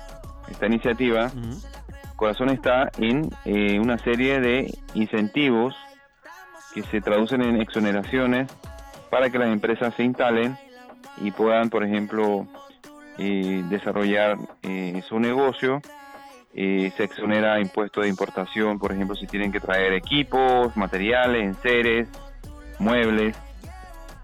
esta 0.50 0.66
iniciativa, 0.66 1.30
corazón 2.16 2.50
está 2.50 2.90
en 2.98 3.30
eh, 3.44 3.78
una 3.80 3.98
serie 3.98 4.40
de 4.40 4.72
incentivos 4.94 5.74
que 6.74 6.82
se 6.82 7.00
traducen 7.00 7.42
en 7.42 7.60
exoneraciones 7.60 8.50
para 9.10 9.30
que 9.30 9.38
las 9.38 9.48
empresas 9.48 9.94
se 9.96 10.04
instalen 10.04 10.56
y 11.18 11.30
puedan, 11.30 11.70
por 11.70 11.84
ejemplo, 11.84 12.46
eh, 13.18 13.62
desarrollar 13.68 14.36
eh, 14.62 15.00
su 15.08 15.20
negocio. 15.20 15.80
Eh, 16.52 16.92
se 16.96 17.04
exonera 17.04 17.60
impuesto 17.60 18.00
de 18.00 18.08
importación, 18.08 18.78
por 18.78 18.92
ejemplo, 18.92 19.16
si 19.16 19.26
tienen 19.26 19.52
que 19.52 19.60
traer 19.60 19.92
equipos, 19.92 20.76
materiales, 20.76 21.44
enseres, 21.44 22.08
muebles. 22.78 23.36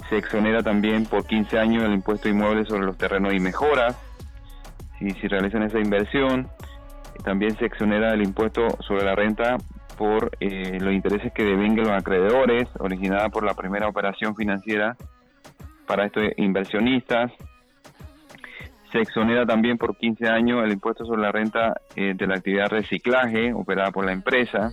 Se 0.09 0.19
exonera 0.19 0.63
también 0.63 1.07
por 1.07 1.25
15 1.25 1.59
años 1.59 1.85
el 1.85 1.93
impuesto 1.93 2.25
de 2.25 2.35
inmuebles 2.35 2.69
sobre 2.69 2.87
los 2.87 2.97
terrenos 2.97 3.33
y 3.33 3.41
mejoras, 3.41 3.97
si, 5.01 5.11
si 5.13 5.27
realizan 5.27 5.65
esa 5.65 5.81
inversión. 5.81 6.49
También 7.25 7.57
se 7.57 7.67
exonera 7.67 8.15
el 8.15 8.23
impuesto 8.23 8.69
sobre 8.81 9.05
la 9.05 9.15
renta 9.15 9.57
por 10.01 10.31
eh, 10.41 10.79
los 10.81 10.95
intereses 10.95 11.31
que 11.33 11.45
devenguen 11.45 11.87
los 11.87 11.93
acreedores, 11.93 12.67
originada 12.79 13.29
por 13.29 13.45
la 13.45 13.53
primera 13.53 13.87
operación 13.87 14.35
financiera 14.35 14.97
para 15.87 16.07
estos 16.07 16.25
inversionistas. 16.39 17.31
Se 18.91 18.99
exonera 19.01 19.45
también 19.45 19.77
por 19.77 19.97
15 19.97 20.27
años 20.27 20.65
el 20.65 20.73
impuesto 20.73 21.05
sobre 21.05 21.21
la 21.21 21.33
renta 21.33 21.83
eh, 21.97 22.15
de 22.17 22.27
la 22.27 22.37
actividad 22.37 22.71
de 22.71 22.81
reciclaje 22.81 23.53
operada 23.53 23.91
por 23.91 24.07
la 24.07 24.13
empresa. 24.13 24.71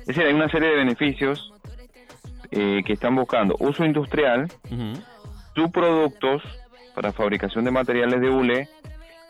Es 0.00 0.06
decir, 0.06 0.24
hay 0.24 0.32
una 0.32 0.48
serie 0.48 0.70
de 0.70 0.76
beneficios 0.76 1.52
eh, 2.50 2.80
que 2.86 2.94
están 2.94 3.14
buscando 3.16 3.56
uso 3.58 3.84
industrial, 3.84 4.48
subproductos 5.54 6.42
para 6.94 7.12
fabricación 7.12 7.66
de 7.66 7.70
materiales 7.70 8.20
de 8.20 8.30
hule, 8.30 8.68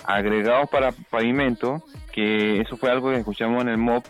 agregados 0.04 0.68
para 0.70 0.92
pavimento, 1.10 1.82
que 2.12 2.60
eso 2.60 2.76
fue 2.76 2.90
algo 2.90 3.10
que 3.10 3.16
escuchamos 3.16 3.62
en 3.62 3.68
el 3.68 3.78
MOP, 3.78 4.04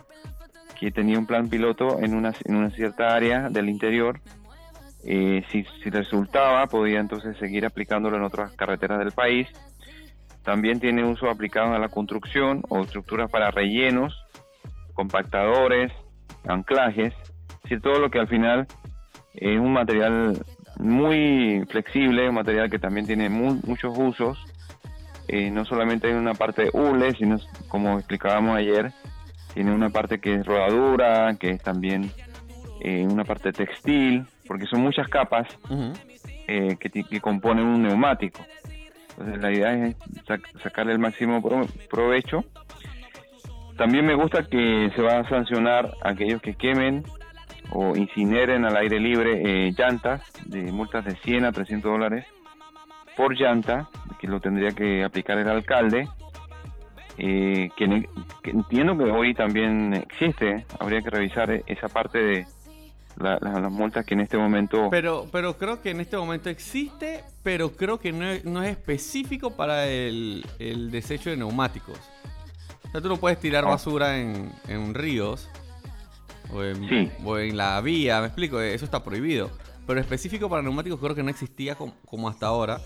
que 0.79 0.91
tenía 0.91 1.19
un 1.19 1.27
plan 1.27 1.49
piloto 1.49 2.01
en 2.01 2.15
una, 2.15 2.33
en 2.45 2.57
una 2.57 2.71
cierta 2.71 3.15
área 3.15 3.49
del 3.49 3.69
interior. 3.69 4.21
Eh, 5.07 5.43
si, 5.51 5.65
si 5.83 5.91
resultaba, 5.91 6.67
podía 6.67 6.99
entonces 6.99 7.37
seguir 7.39 7.65
aplicándolo 7.67 8.17
en 8.17 8.23
otras 8.23 8.53
carreteras 8.53 8.99
del 8.99 9.13
país. 9.13 9.49
También 10.43 10.81
tiene 10.81 11.05
uso 11.05 11.31
aplicado 11.31 11.75
a 11.75 11.79
la 11.79 11.89
construcción 11.89 12.63
o 12.69 12.81
estructuras 12.83 13.31
para 13.31 13.51
rellenos, 13.51 14.15
compactadores, 14.95 15.93
anclajes, 16.47 17.13
es 17.15 17.63
decir, 17.63 17.81
todo 17.81 17.99
lo 17.99 18.11
que 18.11 18.19
al 18.19 18.29
final 18.29 18.67
es 19.35 19.59
un 19.59 19.73
material 19.73 20.45
muy 20.79 21.65
flexible, 21.71 22.29
un 22.29 22.35
material 22.35 22.69
que 22.71 22.79
también 22.79 23.07
tiene 23.07 23.29
mu- 23.29 23.61
muchos 23.65 23.97
usos. 23.97 24.39
Eh, 25.29 25.51
no 25.51 25.65
solamente 25.65 26.07
hay 26.09 26.13
una 26.15 26.35
parte 26.35 26.65
de 26.65 26.71
hule, 26.73 27.15
sino 27.15 27.39
como 27.69 27.99
explicábamos 27.99 28.57
ayer, 28.57 28.93
tiene 29.55 29.73
una 29.73 29.89
parte 29.91 30.19
que 30.21 30.35
es 30.35 30.45
rodadura, 30.47 31.35
que 31.39 31.51
es 31.51 31.63
también 31.63 32.11
eh, 32.81 33.07
una 33.09 33.25
parte 33.25 33.53
textil, 33.53 34.27
porque 34.47 34.67
son 34.67 34.83
muchas 34.83 35.09
capas 35.09 35.47
eh, 36.49 36.77
que, 36.79 37.21
componen 37.21 37.65
un 37.65 37.83
neumático. 37.83 38.45
Entonces 39.11 39.41
la 39.41 39.53
idea 39.53 39.73
es 39.87 39.97
sac- 40.27 40.61
sacarle 40.63 40.93
el 40.93 40.99
máximo 40.99 41.41
pro- 41.41 41.67
provecho. 41.89 42.45
También 43.77 44.05
me 44.07 44.15
gusta 44.15 44.45
que 44.45 44.91
se 44.95 45.03
va 45.03 45.19
a 45.21 45.29
sancionar 45.29 45.93
a 46.03 46.11
aquellos 46.11 46.41
que 46.43 46.55
quemen 46.55 47.03
o 47.71 47.97
incineren 47.97 48.65
al 48.65 48.77
aire 48.77 49.01
libre 49.01 49.41
eh, 49.69 49.73
llantas 49.77 50.23
de 50.47 50.71
multas 50.71 51.05
de 51.05 51.17
100 51.17 51.45
a 51.47 51.53
300 51.53 51.91
dólares 51.91 52.27
por 53.17 53.35
llanta, 53.39 53.89
que 54.25 54.31
lo 54.31 54.41
tendría 54.41 54.71
que 54.73 55.05
aplicar 55.05 55.37
el 55.39 55.49
alcalde. 55.49 56.09
eh, 57.17 57.69
que, 57.77 57.87
ne- 57.87 58.09
que 58.43 58.51
entiendo 58.51 58.99
que 58.99 59.05
hoy 59.05 59.35
también 59.35 59.95
existe, 59.95 60.67
habría 60.81 61.01
que 61.01 61.11
revisar 61.11 61.63
esa 61.67 61.89
parte 61.89 62.19
de 62.19 62.47
la- 63.19 63.39
la- 63.41 63.61
las 63.61 63.71
multas 63.71 64.05
que 64.05 64.15
en 64.15 64.21
este 64.23 64.37
momento... 64.37 64.89
Pero, 64.91 65.29
pero 65.31 65.57
creo 65.57 65.81
que 65.81 65.91
en 65.91 66.01
este 66.01 66.17
momento 66.17 66.49
existe, 66.51 67.23
pero 67.45 67.71
creo 67.77 68.01
que 68.01 68.11
no 68.11 68.25
es, 68.27 68.45
no 68.45 68.65
es 68.65 68.71
específico 68.71 69.55
para 69.55 69.87
el, 69.87 70.45
el 70.59 70.91
desecho 70.91 71.31
de 71.31 71.37
neumáticos. 71.37 72.01
O 72.89 72.91
sea, 72.91 73.01
tú 73.01 73.09
no 73.09 73.17
puedes 73.19 73.39
tirar 73.39 73.63
Ah. 73.65 73.69
basura 73.69 74.19
en, 74.19 74.51
en 74.67 74.93
ríos 74.95 75.49
o 76.53 76.65
en, 76.65 76.89
Sí. 76.89 77.11
o 77.25 77.39
en 77.39 77.57
la 77.57 77.81
vía, 77.81 78.21
me 78.23 78.27
explico, 78.27 78.61
eso 78.61 78.85
está 78.87 79.05
prohibido. 79.05 79.51
Pero 79.87 80.01
específico 80.01 80.49
para 80.51 80.63
neumáticos 80.63 80.99
creo 80.99 81.15
que 81.15 81.23
no 81.23 81.31
existía 81.31 81.77
como, 81.77 81.95
como 82.07 82.29
hasta 82.29 82.47
ahora. 82.49 82.81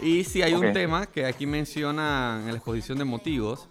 Y 0.00 0.24
sí 0.24 0.42
hay 0.42 0.52
un 0.54 0.72
tema 0.72 1.06
que 1.06 1.24
aquí 1.26 1.46
menciona 1.46 2.38
en 2.42 2.48
la 2.48 2.56
exposición 2.56 2.98
de 2.98 3.04
motivos, 3.04 3.68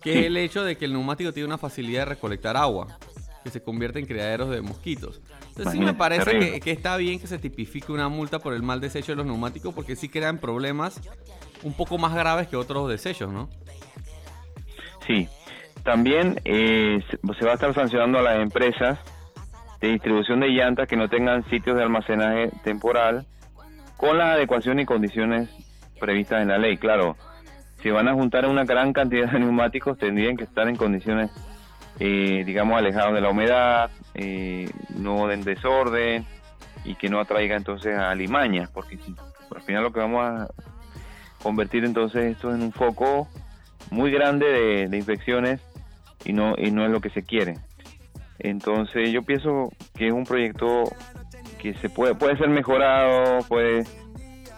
que 0.00 0.12
Sí. 0.12 0.18
es 0.20 0.26
el 0.26 0.36
hecho 0.36 0.62
de 0.64 0.76
que 0.76 0.84
el 0.84 0.92
neumático 0.92 1.32
tiene 1.32 1.46
una 1.48 1.58
facilidad 1.58 2.02
de 2.02 2.04
recolectar 2.06 2.56
agua, 2.56 2.98
que 3.42 3.50
se 3.50 3.62
convierte 3.62 3.98
en 3.98 4.06
criaderos 4.06 4.50
de 4.50 4.60
mosquitos. 4.60 5.20
Entonces 5.48 5.72
sí 5.72 5.80
me 5.80 5.94
parece 5.94 6.38
que, 6.38 6.60
que 6.60 6.70
está 6.70 6.96
bien 6.96 7.18
que 7.18 7.26
se 7.26 7.38
tipifique 7.38 7.90
una 7.92 8.08
multa 8.08 8.38
por 8.38 8.52
el 8.54 8.62
mal 8.62 8.80
desecho 8.80 9.12
de 9.12 9.16
los 9.16 9.26
neumáticos, 9.26 9.74
porque 9.74 9.96
sí 9.96 10.08
crean 10.08 10.38
problemas 10.38 11.00
un 11.62 11.72
poco 11.72 11.98
más 11.98 12.14
graves 12.14 12.46
que 12.48 12.56
otros 12.56 12.88
desechos, 12.88 13.32
¿no? 13.32 13.48
Sí, 15.06 15.28
también 15.84 16.40
eh, 16.44 16.98
se 17.38 17.44
va 17.44 17.52
a 17.52 17.54
estar 17.54 17.72
sancionando 17.74 18.18
a 18.18 18.22
las 18.22 18.40
empresas 18.40 18.98
de 19.80 19.88
distribución 19.88 20.40
de 20.40 20.48
llantas 20.48 20.88
que 20.88 20.96
no 20.96 21.08
tengan 21.08 21.48
sitios 21.48 21.76
de 21.76 21.82
almacenaje 21.82 22.50
temporal 22.64 23.26
con 23.96 24.18
las 24.18 24.34
adecuaciones 24.34 24.84
y 24.84 24.86
condiciones 24.86 25.48
previstas 25.98 26.42
en 26.42 26.48
la 26.48 26.58
ley. 26.58 26.76
Claro, 26.76 27.16
si 27.82 27.90
van 27.90 28.08
a 28.08 28.14
juntar 28.14 28.46
una 28.46 28.64
gran 28.64 28.92
cantidad 28.92 29.30
de 29.30 29.40
neumáticos 29.40 29.98
tendrían 29.98 30.36
que 30.36 30.44
estar 30.44 30.68
en 30.68 30.76
condiciones, 30.76 31.30
eh, 31.98 32.42
digamos, 32.44 32.76
alejados 32.76 33.14
de 33.14 33.20
la 33.20 33.30
humedad, 33.30 33.90
eh, 34.14 34.68
no 34.96 35.30
en 35.30 35.42
desorden 35.42 36.26
y 36.84 36.94
que 36.94 37.08
no 37.08 37.20
atraiga 37.20 37.56
entonces 37.56 37.96
a 37.96 38.14
limañas, 38.14 38.70
porque 38.70 38.98
al 39.54 39.62
final 39.62 39.82
lo 39.82 39.92
que 39.92 40.00
vamos 40.00 40.24
a 40.24 40.48
convertir 41.42 41.84
entonces 41.84 42.24
esto 42.24 42.54
en 42.54 42.62
un 42.62 42.72
foco 42.72 43.28
muy 43.90 44.10
grande 44.10 44.46
de, 44.46 44.88
de 44.88 44.96
infecciones 44.96 45.60
y 46.24 46.32
no 46.32 46.54
y 46.58 46.70
no 46.70 46.84
es 46.84 46.90
lo 46.90 47.00
que 47.00 47.10
se 47.10 47.22
quiere. 47.22 47.58
Entonces 48.38 49.10
yo 49.12 49.22
pienso 49.22 49.70
que 49.94 50.08
es 50.08 50.12
un 50.12 50.24
proyecto 50.24 50.84
que 51.60 51.74
se 51.74 51.88
puede 51.90 52.14
puede 52.14 52.36
ser 52.36 52.48
mejorado, 52.48 53.40
puede 53.48 53.84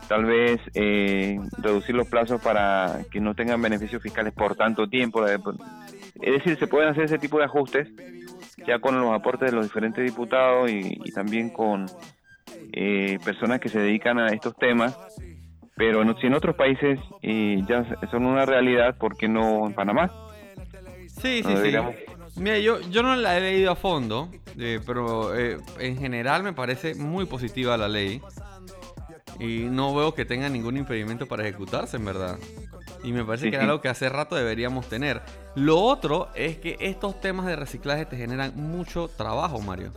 tal 0.09 0.25
vez 0.25 0.61
eh, 0.75 1.39
reducir 1.59 1.95
los 1.95 2.09
plazos 2.09 2.41
para 2.41 3.01
que 3.11 3.21
no 3.21 3.35
tengan 3.35 3.61
beneficios 3.61 4.03
fiscales 4.03 4.33
por 4.33 4.57
tanto 4.57 4.89
tiempo. 4.89 5.25
Es 5.27 5.39
decir, 6.33 6.59
se 6.59 6.67
pueden 6.67 6.89
hacer 6.91 7.05
ese 7.05 7.19
tipo 7.19 7.39
de 7.39 7.45
ajustes 7.45 7.89
ya 8.67 8.79
con 8.81 9.01
los 9.01 9.13
aportes 9.13 9.51
de 9.51 9.57
los 9.57 9.67
diferentes 9.67 10.05
diputados 10.05 10.71
y, 10.71 10.99
y 11.05 11.13
también 11.13 11.51
con 11.51 11.87
eh, 12.73 13.19
personas 13.25 13.61
que 13.61 13.69
se 13.69 13.79
dedican 13.81 14.19
a 14.19 14.29
estos 14.29 14.55
temas. 14.57 14.99
Pero 15.77 16.05
no- 16.05 16.19
si 16.19 16.27
en 16.27 16.35
otros 16.35 16.57
países 16.57 16.99
eh, 17.23 17.63
ya 17.69 17.85
son 18.11 18.27
una 18.27 18.45
realidad, 18.45 18.97
¿por 18.99 19.17
qué 19.17 19.29
no 19.29 19.67
en 19.67 19.75
Panamá? 19.75 20.11
Sí, 21.07 21.41
No 21.45 21.51
sí, 21.51 21.57
sí. 21.57 21.63
Mira, 22.39 22.59
yo, 22.59 22.81
yo 22.91 23.03
no 23.03 23.17
la 23.17 23.37
he 23.37 23.41
leído 23.41 23.73
a 23.73 23.77
fondo, 23.77 24.31
eh, 24.59 24.81
pero 24.87 25.37
eh, 25.37 25.59
en 25.79 25.99
general 25.99 26.43
me 26.43 26.53
parece 26.53 26.95
muy 26.95 27.27
positiva 27.27 27.77
la 27.77 27.89
ley. 27.89 28.21
Y 29.41 29.67
no 29.71 29.95
veo 29.95 30.15
que 30.15 30.25
tenga 30.25 30.49
ningún 30.49 30.77
impedimento 30.77 31.27
para 31.27 31.45
ejecutarse, 31.45 31.97
en 31.97 32.05
verdad. 32.05 32.39
Y 33.05 33.13
me 33.13 33.25
parece 33.25 33.51
que 33.51 33.57
sí. 33.57 33.63
algo 33.63 33.81
que 33.81 33.89
hace 33.89 34.09
rato 34.09 34.35
deberíamos 34.35 34.89
tener. 34.89 35.23
Lo 35.55 35.81
otro 35.81 36.29
es 36.35 36.59
que 36.59 36.77
estos 36.81 37.21
temas 37.21 37.47
de 37.47 37.55
reciclaje 37.55 38.05
te 38.07 38.17
generan 38.17 38.53
mucho 38.57 39.09
trabajo, 39.09 39.61
Mario. 39.61 39.93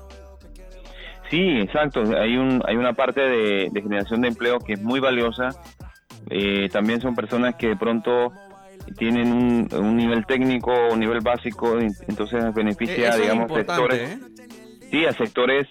Sí, 1.32 1.60
exacto. 1.60 2.04
Hay 2.16 2.38
un 2.38 2.62
hay 2.68 2.76
una 2.76 2.94
parte 2.94 3.22
de, 3.22 3.70
de 3.72 3.82
generación 3.82 4.22
de 4.22 4.28
empleo 4.28 4.60
que 4.60 4.74
es 4.74 4.82
muy 4.82 5.00
valiosa. 5.00 5.50
Eh, 6.30 6.70
también 6.72 7.02
son 7.02 7.16
personas 7.16 7.56
que 7.56 7.70
de 7.70 7.76
pronto 7.76 8.32
tienen 8.98 9.32
un, 9.32 9.68
un 9.74 9.96
nivel 9.98 10.26
técnico, 10.26 10.72
un 10.92 11.00
nivel 11.00 11.20
básico, 11.22 11.78
entonces 11.80 12.54
beneficia, 12.54 13.10
eso 13.10 13.22
digamos, 13.22 13.52
sectores. 13.54 14.12
¿eh? 14.12 14.20
Sí, 14.92 15.06
a 15.06 15.12
sectores, 15.14 15.68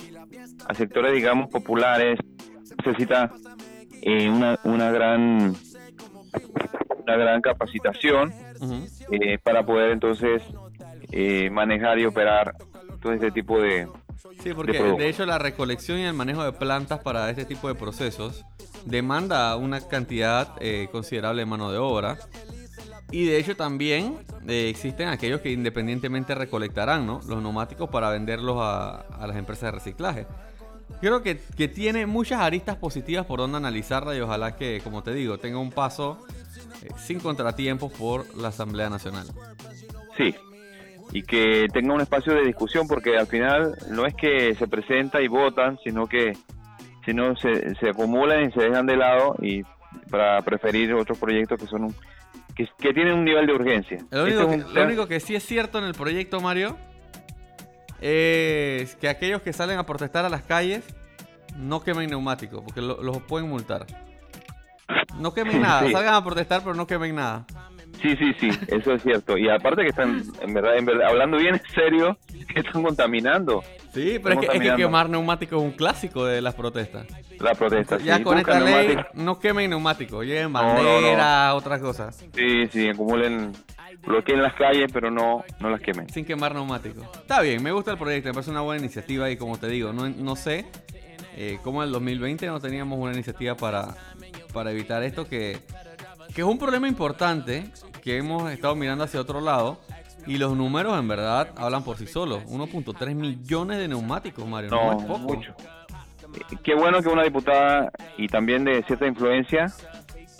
a 0.66 0.74
sectores, 0.74 1.12
digamos, 1.12 1.48
populares. 1.50 2.18
Necesita 2.84 3.30
eh, 4.02 4.28
una, 4.30 4.58
una 4.64 4.90
gran 4.90 5.54
una 7.02 7.16
gran 7.16 7.40
capacitación 7.40 8.32
eh, 9.10 9.38
para 9.42 9.64
poder 9.66 9.90
entonces 9.90 10.42
eh, 11.10 11.50
manejar 11.50 11.98
y 11.98 12.04
operar 12.06 12.54
todo 13.02 13.12
este 13.12 13.30
tipo 13.32 13.60
de, 13.60 13.88
Sí, 14.42 14.52
porque 14.54 14.74
productos. 14.74 14.98
de 14.98 15.08
hecho 15.08 15.26
la 15.26 15.38
recolección 15.38 15.98
y 15.98 16.04
el 16.04 16.14
manejo 16.14 16.44
de 16.44 16.52
plantas 16.52 17.00
para 17.00 17.28
este 17.30 17.44
tipo 17.44 17.68
de 17.68 17.74
procesos 17.74 18.44
demanda 18.84 19.56
una 19.56 19.80
cantidad 19.86 20.54
eh, 20.60 20.88
considerable 20.92 21.42
de 21.42 21.46
mano 21.46 21.72
de 21.72 21.78
obra. 21.78 22.16
Y 23.12 23.26
de 23.26 23.38
hecho 23.38 23.56
también 23.56 24.18
eh, 24.46 24.68
existen 24.68 25.08
aquellos 25.08 25.40
que 25.40 25.50
independientemente 25.50 26.34
recolectarán 26.34 27.06
¿no? 27.06 27.20
los 27.28 27.42
neumáticos 27.42 27.90
para 27.90 28.10
venderlos 28.10 28.56
a, 28.60 29.00
a 29.00 29.26
las 29.26 29.36
empresas 29.36 29.64
de 29.64 29.70
reciclaje. 29.72 30.26
Creo 31.00 31.22
que, 31.22 31.40
que 31.56 31.68
tiene 31.68 32.06
muchas 32.06 32.40
aristas 32.40 32.76
positivas 32.76 33.26
por 33.26 33.38
donde 33.40 33.56
analizarla 33.56 34.14
y 34.16 34.20
ojalá 34.20 34.56
que, 34.56 34.80
como 34.82 35.02
te 35.02 35.12
digo, 35.14 35.38
tenga 35.38 35.58
un 35.58 35.70
paso 35.70 36.18
eh, 36.82 36.88
sin 36.98 37.20
contratiempos 37.20 37.92
por 37.92 38.36
la 38.36 38.48
Asamblea 38.48 38.90
Nacional. 38.90 39.26
Sí, 40.16 40.34
y 41.12 41.22
que 41.22 41.66
tenga 41.72 41.94
un 41.94 42.00
espacio 42.00 42.34
de 42.34 42.44
discusión, 42.44 42.86
porque 42.86 43.16
al 43.16 43.26
final 43.26 43.76
no 43.90 44.04
es 44.06 44.14
que 44.14 44.54
se 44.56 44.68
presenta 44.68 45.20
y 45.22 45.28
votan, 45.28 45.78
sino 45.82 46.06
que 46.06 46.32
sino 47.04 47.34
se, 47.36 47.74
se 47.76 47.88
acumulan 47.88 48.48
y 48.48 48.52
se 48.52 48.60
dejan 48.60 48.86
de 48.86 48.96
lado 48.96 49.34
y 49.40 49.62
para 50.10 50.42
preferir 50.42 50.92
otros 50.94 51.18
proyectos 51.18 51.58
que 51.58 51.66
son 51.66 51.84
un- 51.84 51.94
que, 52.54 52.68
que 52.78 52.92
tienen 52.92 53.14
un 53.14 53.24
nivel 53.24 53.46
de 53.46 53.52
urgencia. 53.52 53.98
Lo 54.10 54.26
Este 54.26 54.38
único, 54.42 54.50
que, 54.50 54.56
lo 54.58 54.72
tema- 54.72 54.86
único 54.86 55.06
que 55.08 55.20
sí 55.20 55.34
es 55.34 55.44
cierto 55.44 55.78
en 55.78 55.84
el 55.84 55.94
proyecto, 55.94 56.40
Mario, 56.40 56.76
es 58.00 58.96
que 58.96 59.08
aquellos 59.08 59.42
que 59.42 59.52
salen 59.52 59.78
a 59.78 59.84
protestar 59.86 60.24
a 60.24 60.28
las 60.28 60.42
calles 60.42 60.82
no 61.56 61.82
quemen 61.82 62.08
neumáticos, 62.10 62.62
porque 62.62 62.80
lo- 62.80 63.02
los 63.02 63.18
pueden 63.22 63.48
multar. 63.48 63.86
No 65.18 65.34
quemen 65.34 65.60
nada, 65.62 65.86
Sí. 65.86 65.92
salgan 65.92 66.14
a 66.14 66.24
protestar, 66.24 66.62
pero 66.62 66.74
no 66.74 66.86
quemen 66.86 67.14
nada. 67.14 67.44
Sí, 68.00 68.16
sí, 68.16 68.32
sí, 68.40 68.48
eso 68.68 68.92
es 68.94 69.02
cierto. 69.02 69.36
Y 69.36 69.48
aparte 69.48 69.82
que 69.82 69.88
están, 69.88 70.22
en 70.40 70.54
verdad, 70.54 70.76
en 70.76 70.86
verdad, 70.86 71.08
hablando 71.08 71.36
bien 71.36 71.54
en 71.54 71.62
serio, 71.74 72.16
que 72.52 72.60
están 72.60 72.82
contaminando 72.82 73.62
Sí, 73.92 74.18
pero 74.22 74.40
es 74.40 74.48
que, 74.48 74.56
es 74.56 74.62
que 74.62 74.76
quemar 74.76 75.10
neumáticos 75.10 75.58
es 75.60 75.64
un 75.64 75.72
clásico 75.72 76.24
de 76.24 76.40
las 76.40 76.54
protestas. 76.54 77.06
la 77.40 77.54
protesta. 77.54 77.98
Ya 77.98 78.18
sí. 78.18 78.22
con 78.22 78.38
esta 78.38 78.60
ley, 78.60 78.96
no 79.14 79.38
quemen 79.40 79.68
neumáticos, 79.70 80.24
lleven 80.24 80.52
No, 80.52 80.62
no, 80.82 81.16
no. 81.16 81.54
otras 81.56 81.80
cosas, 81.80 82.24
Sí, 82.34 82.66
sí, 82.70 82.88
acumulen, 82.88 83.52
bloqueen 84.06 84.42
las 84.42 84.54
calles, 84.54 84.90
pero 84.92 85.10
no, 85.10 85.44
no 85.58 85.70
las 85.70 85.80
quemen. 85.80 86.08
sin 86.08 86.24
quemar 86.24 86.54
neumáticos. 86.54 87.04
Está 87.16 87.40
bien, 87.40 87.62
me 87.62 87.72
gusta 87.72 87.90
el 87.90 87.98
proyecto, 87.98 88.28
me 88.28 88.34
parece 88.34 88.50
una 88.52 88.60
buena 88.60 88.80
iniciativa 88.80 89.28
y 89.30 89.36
como 89.36 89.58
te 89.58 89.66
digo, 89.66 89.92
no, 89.92 90.08
no 90.08 90.36
sé 90.36 90.66
eh, 91.36 91.58
cómo 91.64 91.82
en 91.82 91.88
el 91.88 91.92
2020 91.92 92.46
no 92.46 92.60
teníamos 92.60 92.98
una 92.98 93.12
iniciativa 93.12 93.56
para, 93.56 93.88
para 94.52 94.70
evitar 94.70 95.02
esto 95.02 95.26
que, 95.28 95.58
que 96.34 96.40
es 96.42 96.46
un 96.46 96.58
problema 96.58 96.88
importante 96.88 97.64
que 98.02 98.16
hemos 98.18 98.50
estado 98.50 98.74
mirando 98.76 99.04
hacia 99.04 99.20
otro 99.20 99.40
lado 99.40 99.80
y 100.26 100.38
los 100.38 100.56
números 100.56 100.98
en 100.98 101.08
verdad 101.08 101.48
hablan 101.56 101.82
por 101.82 101.96
sí 101.96 102.06
solos. 102.06 102.44
1.3 102.46 103.14
millones 103.14 103.78
de 103.78 103.88
neumáticos, 103.88 104.46
Mario, 104.46 104.70
no, 104.70 104.92
No, 104.92 104.98
es 104.98 105.04
poco. 105.04 105.18
mucho. 105.34 105.54
Eh, 106.34 106.56
Qué 106.62 106.74
bueno 106.74 107.02
que 107.02 107.08
una 107.08 107.24
diputada 107.24 107.90
y 108.16 108.28
también 108.28 108.64
de 108.64 108.82
cierta 108.84 109.06
influencia 109.06 109.66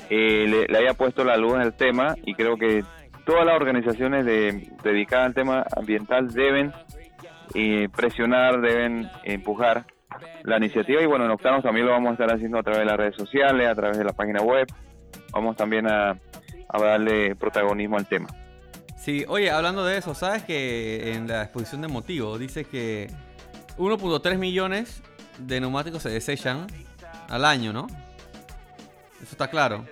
eh, 0.09 0.46
le, 0.48 0.66
le 0.66 0.79
haya 0.79 0.94
puesto 0.94 1.24
la 1.24 1.37
luz 1.37 1.55
al 1.55 1.74
tema 1.74 2.14
y 2.24 2.35
creo 2.35 2.57
que 2.57 2.85
todas 3.26 3.44
las 3.46 3.57
organizaciones 3.57 4.24
de- 4.24 4.70
dedicadas 4.83 5.26
al 5.26 5.35
tema 5.35 5.64
ambiental 5.76 6.29
deben 6.33 6.72
eh, 7.55 7.88
presionar, 7.94 8.61
deben 8.61 9.09
empujar 9.24 9.85
la 10.44 10.57
iniciativa 10.59 11.00
y 11.03 11.07
bueno, 11.07 11.24
en 11.24 11.31
Octanos 11.33 11.62
también 11.62 11.87
lo 11.87 11.92
vamos 11.92 12.11
a 12.11 12.12
estar 12.12 12.33
haciendo 12.35 12.59
a 12.59 12.62
través 12.62 12.81
de 12.81 12.87
las 12.87 12.96
redes 12.96 13.16
sociales, 13.16 13.68
a 13.68 13.74
través 13.74 13.98
de 13.98 14.05
la 14.05 14.12
página 14.12 14.40
web. 14.42 14.66
Vamos 15.32 15.56
también 15.56 15.86
a, 15.86 16.10
a 16.68 16.78
darle 16.82 17.34
protagonismo 17.36 17.96
al 17.96 18.06
tema. 18.06 18.28
Sí, 18.96 19.24
oye, 19.28 19.50
hablando 19.50 19.84
de 19.84 19.96
eso, 19.96 20.14
¿sabes 20.14 20.42
que 20.42 21.14
en 21.14 21.26
la 21.26 21.42
exposición 21.42 21.80
de 21.80 21.88
motivos 21.88 22.38
dice 22.38 22.64
que 22.64 23.10
1.3 23.78 24.36
millones 24.36 25.02
de 25.38 25.60
neumáticos 25.60 26.02
se 26.02 26.10
desechan 26.10 26.66
al 27.28 27.44
año, 27.46 27.72
¿no? 27.72 27.86
Eso 29.22 29.32
está 29.32 29.48
claro. 29.48 29.86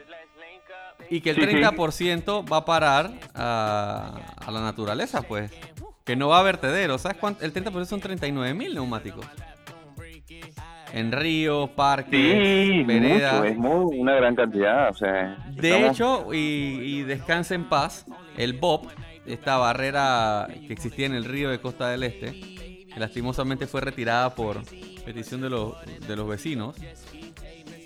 Y 1.11 1.22
que 1.22 1.31
el 1.31 1.37
Sí, 1.37 1.42
sí. 1.42 1.48
30% 1.57 2.51
va 2.53 2.59
a 2.59 2.64
parar 2.66 3.11
a, 3.35 4.12
a 4.44 4.51
la 4.51 4.61
naturaleza, 4.61 5.22
pues. 5.22 5.51
Que 6.05 6.16
no 6.16 6.29
va 6.29 6.40
a 6.40 6.42
vertedero. 6.42 6.98
¿Sabes 6.98 7.16
cuánto? 7.18 7.44
El 7.44 7.55
30% 7.55 7.85
son 7.87 8.01
39 8.01 8.53
mil 8.55 8.74
neumáticos. 8.74 9.24
En 10.92 11.12
ríos, 11.12 11.68
parques, 11.70 12.11
Sí, 12.12 12.83
veredas. 12.85 13.35
mucho, 13.35 13.44
es 13.44 13.57
muy, 13.59 13.98
una 13.98 14.14
gran 14.14 14.35
cantidad. 14.35 14.88
O 14.90 14.94
sea, 14.94 15.37
De 15.51 15.68
estamos- 15.70 15.90
hecho, 15.96 16.35
y, 16.35 16.38
y 16.38 17.03
descansa 17.03 17.55
en 17.55 17.64
paz, 17.68 18.07
el 18.37 18.55
BOP, 18.55 18.87
esta 19.27 19.59
barrera 19.59 20.48
que 20.66 20.72
existía 20.72 21.07
en 21.07 21.14
el 21.14 21.24
río 21.27 21.51
de 21.51 21.59
Costa 21.61 21.90
del 21.90 22.05
Este, 22.05 22.33
que 22.92 22.98
lastimosamente 23.01 23.66
fue 23.66 23.83
retirada 23.83 24.35
por 24.35 24.62
petición 25.05 25.40
de 25.42 25.51
los, 25.51 25.74
de 26.07 26.16
los 26.16 26.27
vecinos, 26.27 26.74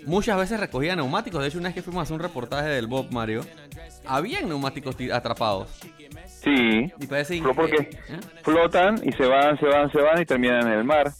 muchas 0.05 0.37
veces 0.37 0.59
recogía 0.59 0.95
neumáticos. 0.95 1.41
De 1.41 1.47
hecho, 1.49 1.57
una 1.57 1.69
vez 1.69 1.75
que 1.75 1.81
fuimos 1.81 1.99
a 2.01 2.03
hacer 2.03 2.15
un 2.15 2.21
reportaje 2.21 2.69
del 2.69 2.87
BOP, 2.87 3.11
Mario, 3.11 3.41
habían 4.05 4.47
neumáticos 4.47 4.95
ti- 4.95 5.11
atrapados. 5.11 5.67
Sí, 6.25 6.91
Y 6.99 7.07
parece 7.07 7.39
pero 7.41 7.53
porque 7.53 7.77
¿eh? 8.09 8.19
flotan 8.43 8.99
y 9.03 9.11
se 9.13 9.25
van, 9.25 9.57
se 9.59 9.65
van, 9.65 9.89
se 9.91 9.97
van 9.99 10.21
y 10.21 10.25
terminan 10.25 10.67
en 10.67 10.73
el 10.73 10.83
mar. 10.83 11.11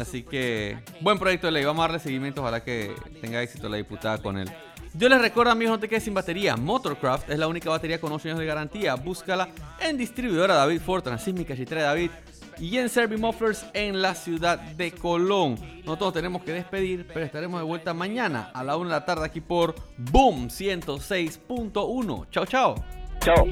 Así 0.00 0.22
que, 0.22 0.78
buen 1.00 1.18
proyecto 1.18 1.46
de 1.46 1.52
ley. 1.52 1.64
Vamos 1.64 1.84
a 1.84 1.88
darle 1.88 1.98
seguimiento. 1.98 2.42
Ojalá 2.42 2.62
que 2.62 2.94
tenga 3.20 3.42
éxito 3.42 3.68
la 3.68 3.76
diputada 3.76 4.18
con 4.18 4.38
él. 4.38 4.50
Yo 4.94 5.08
les 5.08 5.20
recuerdo, 5.20 5.52
amigos, 5.52 5.72
no 5.72 5.80
te 5.80 5.88
quedes 5.88 6.04
sin 6.04 6.14
batería. 6.14 6.56
Motorcraft 6.56 7.30
es 7.30 7.38
la 7.38 7.46
única 7.46 7.70
batería 7.70 8.00
con 8.00 8.12
8 8.12 8.28
años 8.28 8.38
de 8.38 8.46
garantía. 8.46 8.94
Búscala 8.94 9.48
en 9.80 9.96
distribuidora 9.96 10.54
David 10.54 10.80
Ford, 10.80 11.02
Transísmica, 11.02 11.54
Chitre 11.54 11.82
David 11.82 12.10
y 12.58 12.78
en 12.78 12.88
Servi 12.88 13.16
Mufflers 13.16 13.66
en 13.74 14.02
la 14.02 14.14
ciudad 14.14 14.58
de 14.58 14.92
Colón. 14.92 15.56
Nosotros 15.84 16.14
tenemos 16.14 16.42
que 16.42 16.52
despedir, 16.52 17.06
pero 17.06 17.24
estaremos 17.24 17.60
de 17.60 17.66
vuelta 17.66 17.94
mañana 17.94 18.50
a 18.52 18.64
la 18.64 18.76
1 18.76 18.88
de 18.88 18.94
la 18.94 19.04
tarde 19.04 19.26
aquí 19.26 19.40
por 19.40 19.74
Boom 19.96 20.48
106.1. 20.48 22.26
Chao, 22.30 22.46
chao. 22.46 22.84
Chao. 23.20 23.46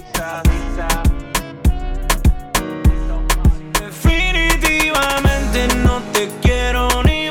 Definitivamente 4.77 5.69
no 5.85 6.03
te 6.13 6.29
quiero 6.43 7.03
ni 7.03 7.26